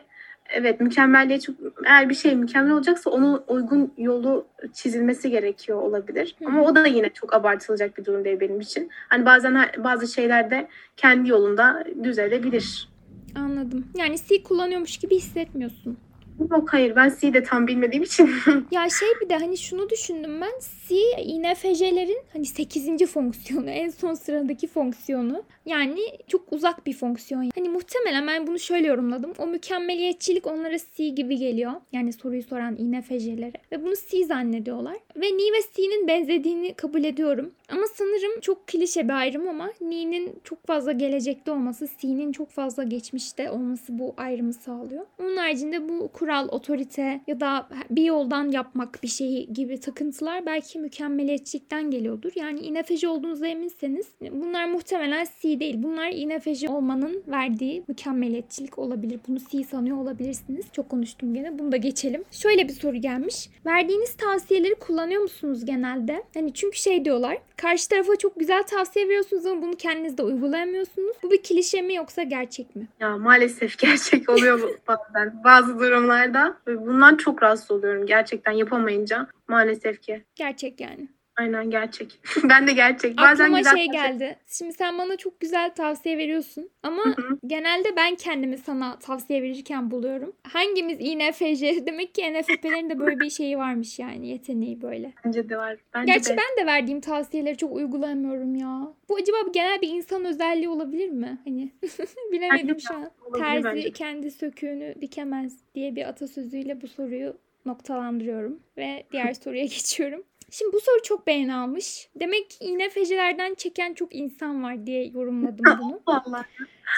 [0.49, 1.51] evet mükemmelliyetçi
[1.85, 6.35] eğer bir şey mükemmel olacaksa onun uygun yolu çizilmesi gerekiyor olabilir.
[6.39, 6.45] Hı.
[6.47, 8.89] Ama o da yine çok abartılacak bir durum değil benim için.
[9.09, 10.67] Hani bazen bazı şeyler de
[10.97, 12.89] kendi yolunda düzelebilir.
[13.35, 13.85] Anladım.
[13.95, 15.97] Yani C kullanıyormuş gibi hissetmiyorsun.
[16.39, 18.29] Yok hayır ben C'yi de tam bilmediğim için.
[18.71, 20.51] Ya şey bir de hani şunu düşündüm ben.
[20.87, 23.05] C INFJ'lerin hani 8.
[23.05, 25.43] fonksiyonu, en son sıradaki fonksiyonu.
[25.65, 27.49] Yani çok uzak bir fonksiyon.
[27.55, 29.33] Hani muhtemelen ben bunu şöyle yorumladım.
[29.37, 31.71] O mükemmeliyetçilik onlara C gibi geliyor.
[31.91, 33.53] Yani soruyu soran INFJ'lere.
[33.71, 34.97] Ve bunu C zannediyorlar.
[35.15, 37.51] Ve Ni ve C'nin benzediğini kabul ediyorum.
[37.69, 42.83] Ama sanırım çok klişe bir ayrım ama Ni'nin çok fazla gelecekte olması, C'nin çok fazla
[42.83, 45.05] geçmişte olması bu ayrımı sağlıyor.
[45.19, 50.79] Onun haricinde bu kural, otorite ya da bir yoldan yapmak bir şeyi gibi takıntılar belki
[50.79, 52.31] mükemmeliyetçilikten geliyordur.
[52.35, 55.75] Yani INFJ olduğunuza eminseniz bunlar muhtemelen C değil.
[55.83, 59.19] Bunlar INFJ olmanın verdiği mükemmeliyetçilik olabilir.
[59.27, 60.65] Bunu C sanıyor olabilirsiniz.
[60.71, 61.59] Çok konuştum gene.
[61.59, 62.23] Bunu da geçelim.
[62.31, 63.49] Şöyle bir soru gelmiş.
[63.65, 66.23] Verdiğiniz tavsiyeleri kullanıyor musunuz genelde?
[66.33, 67.37] Hani çünkü şey diyorlar.
[67.57, 71.17] Karşı tarafa çok güzel tavsiye veriyorsunuz ama bunu kendinizde uygulayamıyorsunuz.
[71.23, 72.87] Bu bir klişe mi yoksa gerçek mi?
[72.99, 76.57] Ya maalesef gerçek oluyor bazen bazı durumlarda.
[76.67, 79.27] Ve bundan çok rahatsız oluyorum gerçekten yapamayınca.
[79.47, 80.23] Maalesef ki.
[80.35, 81.07] Gerçek yani.
[81.37, 82.19] Aynen gerçek.
[82.43, 83.17] ben de gerçek.
[83.17, 84.37] Bazen Aklıma güzel şey geldi.
[84.47, 87.39] Şimdi sen bana çok güzel tavsiye veriyorsun ama Hı hı.
[87.47, 90.33] genelde ben kendimi sana tavsiye verirken buluyorum.
[90.43, 91.61] Hangimiz INFJ?
[91.85, 95.13] Demek ki NFP'lerin de böyle bir şeyi varmış yani yeteneği böyle.
[95.25, 95.77] Bence de var.
[95.93, 96.37] Bence Gerçi de.
[96.37, 98.93] ben de verdiğim tavsiyeleri çok uygulayamıyorum ya.
[99.09, 101.37] Bu acaba genel bir insan özelliği olabilir mi?
[101.45, 101.71] Hani
[102.31, 103.11] bilemedim Bence şu an.
[103.37, 103.91] Terzi bence.
[103.91, 110.23] kendi söküğünü dikemez diye bir atasözüyle bu soruyu noktalandırıyorum ve diğer soruya geçiyorum.
[110.51, 112.09] Şimdi bu soru çok beğeni almış.
[112.15, 116.01] Demek ki INFJ'lerden çeken çok insan var diye yorumladım bunu.
[116.07, 116.45] Vallahi.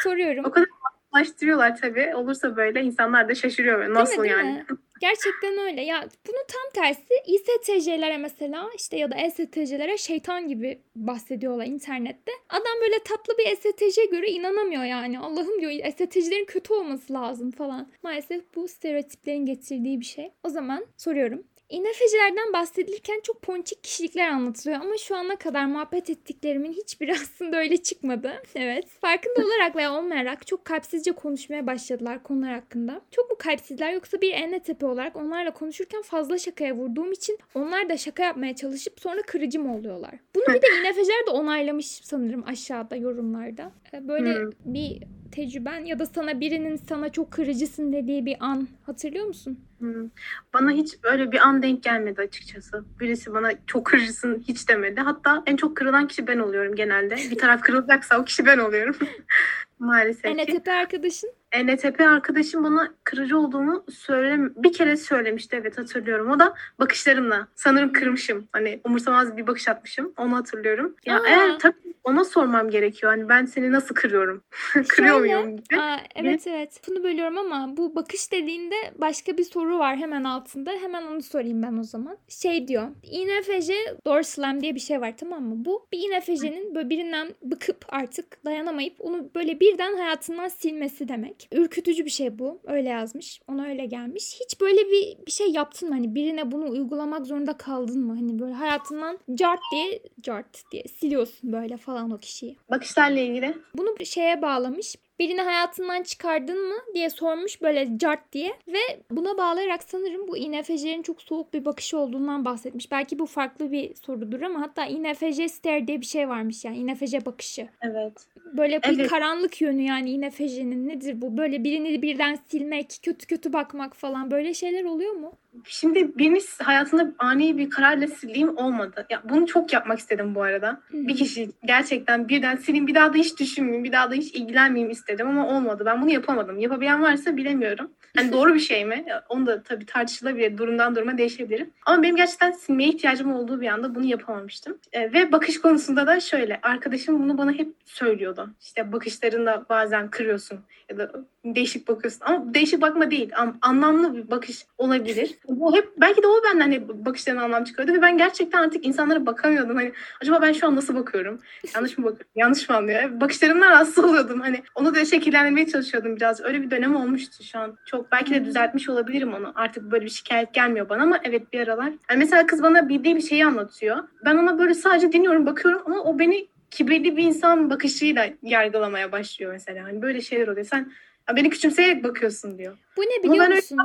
[0.03, 0.45] Soruyorum.
[0.45, 0.67] O kadar
[1.13, 2.15] ulaştırıyorlar tabii.
[2.15, 3.79] Olursa böyle insanlar da şaşırıyor.
[3.79, 3.93] böyle.
[3.93, 4.39] Nasıl değil mi?
[4.39, 4.65] yani?
[5.01, 5.81] Gerçekten öyle.
[5.81, 12.31] Ya bunun tam tersi ISTJ'lere mesela işte ya da ESTJ'lere şeytan gibi bahsediyorlar internette.
[12.49, 15.19] Adam böyle tatlı bir ESTJ'ye göre inanamıyor yani.
[15.19, 17.91] Allah'ım diyor ESTJ'lerin kötü olması lazım falan.
[18.03, 20.31] Maalesef bu stereotiplerin getirdiği bir şey.
[20.43, 21.43] O zaman soruyorum.
[21.69, 27.77] INFJ'lerden bahsedilirken çok ponçik kişilikler anlatılıyor ama şu ana kadar muhabbet ettiklerimin hiçbiri aslında öyle
[27.77, 28.33] çıkmadı.
[28.55, 28.87] Evet.
[29.01, 33.01] Farkında olarak veya olmayarak çok kalpsizce konuşmaya başladılar konular hakkında.
[33.11, 37.97] Çok mu kalpsizler yoksa bir ENTP olarak onlarla konuşurken fazla şakaya vurduğum için onlar da
[37.97, 40.13] şaka yapmaya çalışıp sonra kırıcı mı oluyorlar?
[40.35, 43.71] Bunu bir de INFJ'ler de onaylamış sanırım aşağıda yorumlarda.
[43.93, 44.51] Ee, Böyle Hmm.
[44.65, 49.59] bir tecrüben ya da sana birinin sana çok kırıcısın dediği bir an hatırlıyor musun?
[49.79, 50.09] Hmm.
[50.53, 52.83] Bana hiç öyle bir an denk gelmedi açıkçası.
[52.99, 55.01] Birisi bana çok kırıcısın hiç demedi.
[55.01, 57.15] Hatta en çok kırılan kişi ben oluyorum genelde.
[57.15, 58.95] Bir taraf kırılacaksa o kişi ben oluyorum.
[59.79, 60.29] Maalesef ki.
[60.29, 66.31] ENTP arkadaşın NTP arkadaşım bana kırıcı olduğumu söyle bir kere söylemişti evet hatırlıyorum.
[66.31, 67.47] O da bakışlarımla.
[67.55, 68.47] Sanırım kırmışım.
[68.51, 70.13] Hani umursamaz bir bakış atmışım.
[70.17, 70.95] Onu hatırlıyorum.
[71.05, 71.27] Ya Aa.
[71.27, 73.11] eğer tabii ona sormam gerekiyor.
[73.11, 74.43] Hani ben seni nasıl kırıyorum?
[74.87, 75.81] Kırıyor Şöyle, muyum gibi.
[75.81, 76.81] Aa, evet evet.
[76.87, 80.71] Bunu bölüyorum ama bu bakış dediğinde başka bir soru var hemen altında.
[80.71, 82.17] Hemen onu sorayım ben o zaman.
[82.27, 82.87] Şey diyor.
[83.03, 83.69] INFJ
[84.05, 85.55] door slam diye bir şey var tamam mı?
[85.65, 91.47] Bu bir INFJ'nin böyle birinden bıkıp artık dayanamayıp onu böyle birden hayatından silmesi demek.
[91.51, 92.61] Ürkütücü bir şey bu.
[92.63, 93.41] Öyle yazmış.
[93.47, 94.39] Ona öyle gelmiş.
[94.43, 95.95] Hiç böyle bir, bir şey yaptın mı?
[95.95, 98.15] Hani birine bunu uygulamak zorunda kaldın mı?
[98.15, 102.57] Hani böyle hayatından cart diye cart diye siliyorsun böyle falan o kişiyi.
[102.69, 103.57] Bakışlarla ilgili.
[103.73, 104.95] Bunu şeye bağlamış.
[105.19, 108.53] Birini hayatından çıkardın mı diye sormuş böyle cart diye.
[108.67, 108.79] Ve
[109.11, 112.91] buna bağlayarak sanırım bu INFJ'lerin çok soğuk bir bakışı olduğundan bahsetmiş.
[112.91, 117.25] Belki bu farklı bir sorudur ama hatta INFJ stare diye bir şey varmış yani INFJ
[117.25, 117.67] bakışı.
[117.81, 118.13] Evet.
[118.57, 119.09] Böyle bir Evet.
[119.09, 121.37] karanlık yönü yani INFJ'nin nedir bu?
[121.37, 125.31] Böyle birini birden silmek, kötü kötü bakmak falan böyle şeyler oluyor mu?
[125.65, 129.05] Şimdi birini hayatında ani bir kararla sileyim olmadı.
[129.09, 130.81] Ya bunu çok yapmak istedim bu arada.
[130.91, 134.91] Bir kişi gerçekten birden sileyim bir daha da hiç düşünmeyeyim, bir daha da hiç ilgilenmeyeyim
[134.91, 135.83] istedim ama olmadı.
[135.85, 136.59] Ben bunu yapamadım.
[136.59, 137.91] Yapabilen varsa bilemiyorum.
[138.15, 139.05] Hani doğru bir şey mi?
[139.29, 140.57] Onu da tabii tartışılabilir.
[140.57, 141.67] Durumdan duruma değişebilir.
[141.85, 144.77] Ama benim gerçekten silmeye ihtiyacım olduğu bir anda bunu yapamamıştım.
[144.91, 146.59] E, ve bakış konusunda da şöyle.
[146.63, 148.49] Arkadaşım bunu bana hep söylüyordu.
[148.61, 151.11] İşte bakışlarında bazen kırıyorsun ya da
[151.45, 152.21] değişik bakıyorsun.
[152.25, 153.31] Ama değişik bakma değil.
[153.37, 155.38] An- anlamlı bir bakış olabilir.
[155.47, 159.25] Bu hep belki de o benden hani bakışlarına anlam çıkıyordu ve ben gerçekten artık insanlara
[159.25, 159.75] bakamıyordum.
[159.75, 161.39] Hani acaba ben şu an nasıl bakıyorum?
[161.75, 162.27] Yanlış mı bakıyorum?
[162.35, 163.21] Yanlış mı anlıyor?
[163.21, 164.41] Bakışlarımdan rahatsız oluyordum.
[164.41, 166.41] Hani onu da şekillendirmeye çalışıyordum biraz.
[166.41, 167.77] Öyle bir dönem olmuştu şu an.
[167.85, 169.51] Çok belki de düzeltmiş olabilirim onu.
[169.55, 171.85] Artık böyle bir şikayet gelmiyor bana ama evet bir aralar.
[172.09, 173.97] Yani mesela kız bana bildiği bir şeyi anlatıyor.
[174.25, 179.51] Ben ona böyle sadece dinliyorum, bakıyorum ama o beni kibirli bir insan bakışıyla yargılamaya başlıyor
[179.51, 179.83] mesela.
[179.83, 180.65] Hani böyle şeyler oluyor.
[180.65, 180.91] Sen
[181.29, 182.77] "Ya beni küçümseyerek bakıyorsun diyor.
[182.99, 183.77] Bu ne biliyor öyle musun?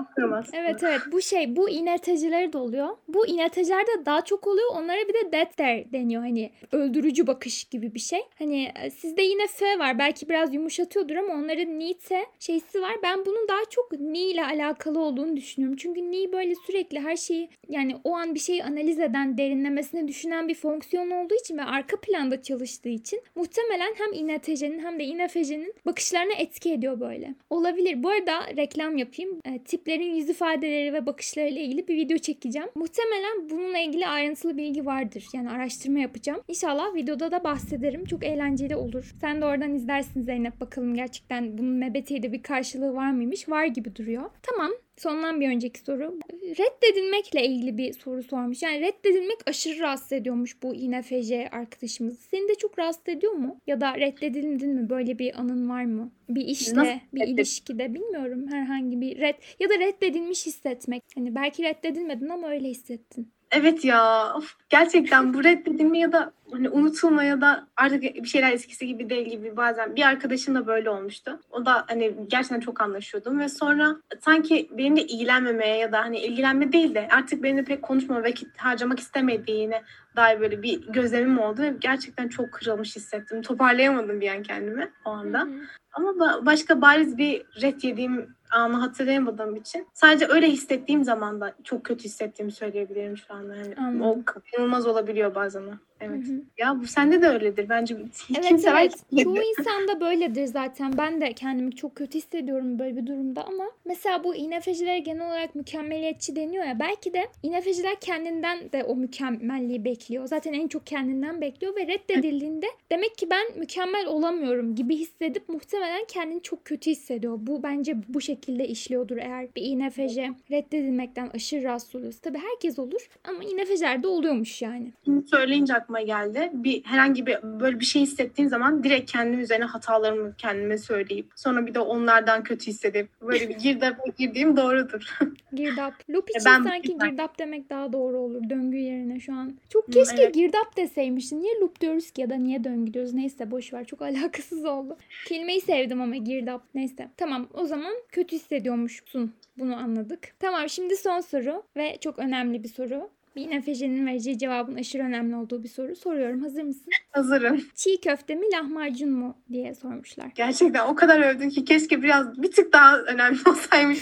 [0.52, 2.88] Evet evet bu şey bu iğnetecileri de oluyor.
[3.08, 4.68] Bu iğnetecilerde daha çok oluyor.
[4.72, 6.22] Onlara bir de death stare deniyor.
[6.22, 8.20] Hani öldürücü bakış gibi bir şey.
[8.38, 9.98] Hani e, sizde yine F var.
[9.98, 12.92] Belki biraz yumuşatıyordur ama onların Ni'te şeysi var.
[13.02, 15.76] Ben bunun daha çok Ni ile alakalı olduğunu düşünüyorum.
[15.76, 20.48] Çünkü Ni böyle sürekli her şeyi yani o an bir şeyi analiz eden, derinlemesine düşünen
[20.48, 25.74] bir fonksiyon olduğu için ve arka planda çalıştığı için muhtemelen hem iğnetecenin hem de iğnefecenin
[25.86, 27.34] bakışlarına etki ediyor böyle.
[27.50, 28.02] Olabilir.
[28.02, 29.40] Bu arada reklam yapayım.
[29.44, 32.68] E, tiplerin yüz ifadeleri ve bakışlarıyla ilgili bir video çekeceğim.
[32.74, 35.24] Muhtemelen bununla ilgili ayrıntılı bilgi vardır.
[35.32, 36.40] Yani araştırma yapacağım.
[36.48, 38.04] İnşallah videoda da bahsederim.
[38.04, 39.14] Çok eğlenceli olur.
[39.20, 40.60] Sen de oradan izlersin Zeynep.
[40.60, 43.48] Bakalım gerçekten bunun MBT'de bir karşılığı var mıymış?
[43.48, 44.30] Var gibi duruyor.
[44.42, 44.70] Tamam.
[44.96, 46.18] Sondan bir önceki soru.
[46.42, 48.62] Reddedilmekle ilgili bir soru sormuş.
[48.62, 52.18] Yani reddedilmek aşırı rahatsız ediyormuş bu INFJ arkadaşımız.
[52.18, 53.60] Seni de çok rahatsız ediyor mu?
[53.66, 54.90] Ya da reddedildin mi?
[54.90, 56.12] Böyle bir anın var mı?
[56.28, 58.46] Bir işte, Nasıl bir reddet- ilişkide bilmiyorum.
[58.52, 61.02] Herhangi bir red ya da reddedilmiş hissetmek.
[61.14, 63.33] Hani belki reddedilmedin ama öyle hissettin.
[63.56, 64.32] Evet ya.
[64.36, 69.10] Of, gerçekten bu reddedilme ya da hani unutulma ya da artık bir şeyler eskisi gibi
[69.10, 71.40] değil gibi bazen bir arkadaşımla böyle olmuştu.
[71.50, 76.72] O da hani gerçekten çok anlaşıyordum ve sonra sanki benimle ilgilenmemeye ya da hani ilgilenme
[76.72, 79.82] değil de artık benimle pek konuşma vakit harcamak istemediğine
[80.16, 83.42] dair böyle bir gözlemim oldu ve gerçekten çok kırılmış hissettim.
[83.42, 85.40] Toparlayamadım bir an kendimi o anda.
[85.40, 85.60] Hı hı.
[85.92, 91.54] Ama ba- başka bariz bir red yediğim anı hatırlayamadığım için sadece öyle hissettiğim zaman da
[91.64, 93.56] çok kötü hissettiğimi söyleyebilirim şu anda.
[93.56, 94.02] Yani Anladım.
[94.02, 94.24] o
[94.56, 95.62] inanılmaz olabiliyor bazen.
[96.00, 96.28] Evet.
[96.28, 96.42] Hı hı.
[96.58, 97.96] Ya bu sende de öyledir bence.
[98.38, 99.10] Evet sever evet.
[99.10, 99.24] ki?
[99.24, 100.98] Çoğu insan da böyledir zaten.
[100.98, 105.54] Ben de kendimi çok kötü hissediyorum böyle bir durumda ama mesela bu INFJ'lere genel olarak
[105.54, 106.78] mükemmeliyetçi deniyor ya.
[106.78, 110.26] Belki de INFJ'ler kendinden de o mükemmelliği bekliyor.
[110.26, 116.04] Zaten en çok kendinden bekliyor ve reddedildiğinde demek ki ben mükemmel olamıyorum gibi hissedip muhtemelen
[116.08, 117.38] kendini çok kötü hissediyor.
[117.40, 120.18] Bu bence bu şekilde işliyordur eğer bir INFJ
[120.50, 122.20] reddedilmekten aşırı rahatsız oluyorsa.
[122.22, 124.92] Tabii herkes olur ama INFJ'lerde oluyormuş yani.
[125.26, 126.50] Söyleyince aklıma geldi.
[126.52, 131.66] Bir herhangi bir böyle bir şey hissettiğim zaman direkt kendim üzerine hatalarımı kendime söyleyip sonra
[131.66, 135.18] bir de onlardan kötü hissedip böyle bir girdaba girdiğim doğrudur.
[135.54, 135.94] Girdap.
[136.10, 139.54] Loop için ben- sanki ben- girdap demek daha doğru olur döngü yerine şu an.
[139.68, 140.34] Çok keşke evet.
[140.34, 141.42] girdap deseymiştin.
[141.42, 143.12] Niye loop diyoruz ki ya da niye döngü diyoruz?
[143.14, 143.84] Neyse boş ver.
[143.84, 144.96] Çok alakasız oldu.
[145.26, 146.62] Kelimeyi sevdim ama girdap.
[146.74, 147.08] Neyse.
[147.16, 149.32] Tamam o zaman kötü hissediyormuşsun.
[149.58, 150.20] Bunu anladık.
[150.38, 153.10] Tamam şimdi son soru ve çok önemli bir soru.
[153.36, 155.96] Bir nefejenin vereceği cevabın aşırı önemli olduğu bir soru.
[155.96, 156.42] Soruyorum.
[156.42, 156.86] Hazır mısın?
[157.10, 157.60] Hazırım.
[157.74, 160.26] Çiğ köfte mi lahmacun mu diye sormuşlar.
[160.34, 163.98] Gerçekten o kadar övdün ki keşke biraz bir tık daha önemli olsaymış.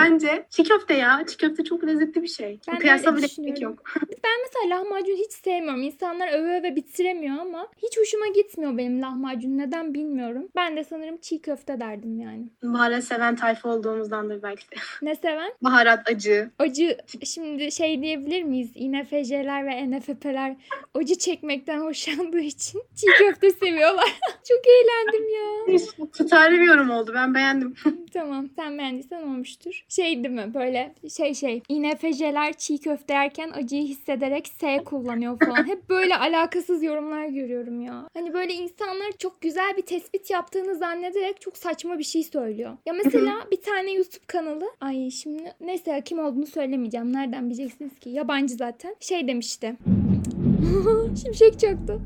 [0.00, 1.24] Bence çiğ köfte ya.
[1.28, 2.60] Çiğ köfte çok lezzetli bir şey.
[2.68, 3.82] Ben Kıyasla bile gerek yok.
[4.24, 5.82] Ben mesela lahmacun hiç sevmiyorum.
[5.82, 9.58] İnsanlar öve öve bitiremiyor ama hiç hoşuma gitmiyor benim lahmacun.
[9.58, 10.48] Neden bilmiyorum.
[10.56, 12.48] Ben de sanırım çiğ köfte derdim yani.
[12.62, 14.74] Baharat seven tayfa olduğumuzdandır belki de.
[15.02, 15.52] Ne seven?
[15.62, 16.50] Baharat, acı.
[16.58, 16.96] Acı.
[17.24, 18.61] Şimdi şey diyebilir miyiz?
[18.74, 20.56] INFJ'ler ve ENFP'ler
[20.94, 24.18] acı çekmekten hoşlandığı için çiğ köfte seviyorlar.
[24.48, 25.78] Çok eğlendim ya.
[26.12, 27.12] Tutarlı bir yorum oldu.
[27.14, 27.74] Ben beğendim.
[28.12, 29.84] Tamam sen beğendiysen olmuştur.
[29.88, 35.66] Şey değil mi böyle şey şey INFJ'ler çiğ köfte yerken acıyı hissederek S kullanıyor falan.
[35.66, 38.08] Hep böyle alakasız yorumlar görüyorum ya.
[38.14, 42.76] Hani böyle insanlar çok güzel bir tespit yaptığını zannederek çok saçma bir şey söylüyor.
[42.86, 47.12] Ya mesela bir tane YouTube kanalı ay şimdi neyse kim olduğunu söylemeyeceğim.
[47.12, 48.10] Nereden bileceksiniz ki?
[48.10, 48.96] Yabancı zaten.
[49.00, 49.76] Şey demişti.
[51.22, 52.00] Şimşek çaktı.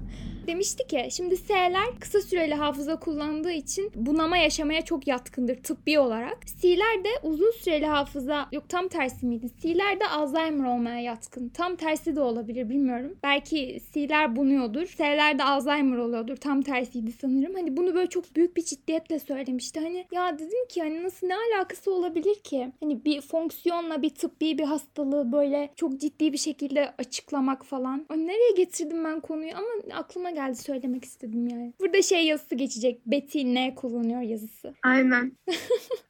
[0.46, 6.38] Demişti ki şimdi S'ler kısa süreli hafıza kullandığı için bunama yaşamaya çok yatkındır tıbbi olarak.
[6.62, 9.46] C'ler de uzun süreli hafıza yok tam tersi miydi?
[9.62, 11.48] C'ler de Alzheimer olmaya yatkın.
[11.48, 13.16] Tam tersi de olabilir bilmiyorum.
[13.22, 14.86] Belki C'ler bunuyordur.
[14.86, 16.36] S'ler de Alzheimer oluyordur.
[16.36, 17.54] Tam tersiydi sanırım.
[17.54, 19.80] Hani bunu böyle çok büyük bir ciddiyetle söylemişti.
[19.80, 22.72] Hani ya dedim ki hani nasıl ne alakası olabilir ki?
[22.80, 28.06] Hani bir fonksiyonla bir tıbbi bir hastalığı böyle çok ciddi bir şekilde açıklamak falan.
[28.08, 31.72] Ay nereye getirdim ben konuyu ama aklıma geldi söylemek istedim yani.
[31.80, 33.06] Burada şey yazısı geçecek.
[33.06, 34.74] Betty ne kullanıyor yazısı.
[34.82, 35.32] Aynen.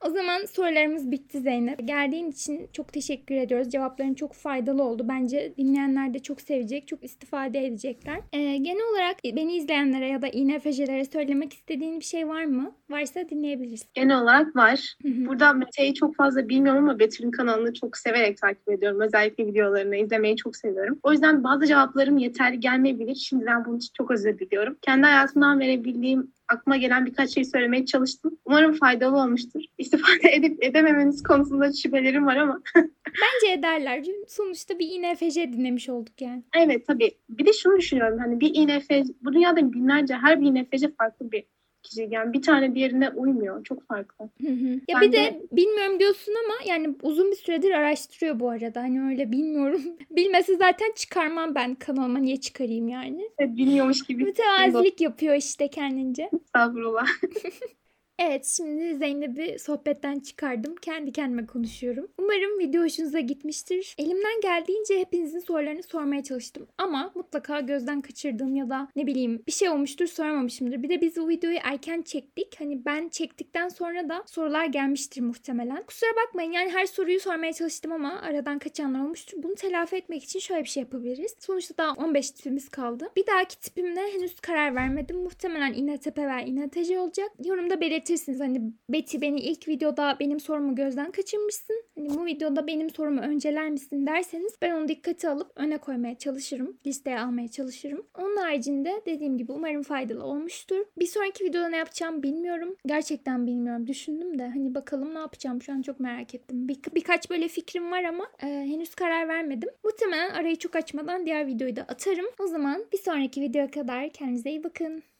[0.07, 1.89] O zaman sorularımız bitti Zeynep.
[1.89, 3.71] Geldiğin için çok teşekkür ediyoruz.
[3.71, 5.07] Cevapların çok faydalı oldu.
[5.09, 8.21] Bence dinleyenler de çok sevecek, çok istifade edecekler.
[8.33, 12.75] Ee, genel olarak beni izleyenlere ya da İNFC'lere söylemek istediğin bir şey var mı?
[12.91, 13.89] Varsa dinleyebilirsin.
[13.95, 14.97] Genel olarak var.
[15.05, 19.01] Burada Mete'yi çok fazla bilmiyorum ama Betül'ün kanalını çok severek takip ediyorum.
[19.01, 20.99] Özellikle videolarını izlemeyi çok seviyorum.
[21.03, 23.15] O yüzden bazı cevaplarım yeterli gelmeyebilir.
[23.15, 24.77] Şimdiden bunun için çok özür diliyorum.
[24.83, 28.39] Kendi hayatımdan verebildiğim aklıma gelen birkaç şey söylemeye çalıştım.
[28.45, 29.65] Umarım faydalı olmuştur.
[29.79, 32.63] İstifade edip edememeniz konusunda şüphelerim var ama
[33.07, 34.05] Bence ederler.
[34.29, 36.43] Sonuçta bir İNFC dinlemiş olduk yani.
[36.57, 37.11] evet tabii.
[37.29, 38.19] Bir de şunu düşünüyorum.
[38.19, 41.45] Hani bir INFC, bu dünyada binlerce her bir INFC farklı bir
[41.87, 42.09] kişi.
[42.11, 43.65] Yani bir tane diğerine uymuyor.
[43.65, 44.25] Çok farklı.
[44.47, 44.67] Hı hı.
[44.89, 48.81] Ya Ben bir de de- bilmiyorum diyorsun ama yani uzun bir süredir araştırıyor bu arada.
[48.83, 49.83] Hani öyle bilmiyorum.
[50.11, 52.19] Bilmesi zaten çıkarmam ben kanalıma.
[52.19, 53.31] Niye çıkarayım yani?
[53.39, 54.25] Evet, Bilmiyormuş gibi.
[54.25, 56.31] Mütevazilik yapıyor işte kendince.
[56.45, 57.07] Estağfurullah.
[58.19, 60.77] Evet şimdi Zeynep'i sohbetten çıkardım.
[60.77, 62.09] Kendi kendime konuşuyorum.
[62.19, 63.95] Umarım video hoşunuza gitmiştir.
[63.99, 66.67] Elimden geldiğince hepinizin sorularını sormaya çalıştım.
[66.79, 70.83] Ama mutlaka gözden kaçırdığım ya da ne bileyim bir şey olmuştur soramamışımdır.
[70.83, 72.61] Bir de biz bu videoyu erken çektik.
[72.61, 75.83] Hani ben çektikten sonra da sorular gelmiştir muhtemelen.
[75.83, 79.43] Kusura bakmayın yani her soruyu sormaya çalıştım ama aradan kaçanlar olmuştur.
[79.43, 81.37] Bunu telafi etmek için şöyle bir şey yapabiliriz.
[81.39, 83.09] Sonuçta daha 15 tipimiz kaldı.
[83.17, 85.17] Bir dahaki tipimle henüz karar vermedim.
[85.17, 87.31] Muhtemelen İNTP veya İNTC olacak.
[87.45, 88.41] Yorumda belirtirsiniz.
[88.41, 91.85] Hani Betty beni ilk videoda benim sorumu gözden kaçırmışsın.
[91.95, 96.77] Hani bu videoda benim sorumu önceler misin derseniz ben onu dikkate alıp öne koymaya çalışırım.
[96.87, 98.07] Listeye almaya çalışırım.
[98.19, 100.85] Onun haricinde dediğim gibi umarım faydalı olmuştur.
[100.99, 102.77] Bir sonraki videoda ne yapacağım bilmiyorum.
[102.87, 103.87] Gerçekten bilmiyorum.
[103.87, 106.69] Düşündüm de hani bakalım ne yapacağım şu an çok merak ettim.
[106.69, 109.69] Bir, birkaç böyle fikrim var ama e, henüz karar vermedim.
[109.85, 112.27] Muhtemelen arayı çok açmadan diğer videoyu da atarım.
[112.39, 115.03] O zaman bir sonraki videoya kadar kendinize iyi bakın.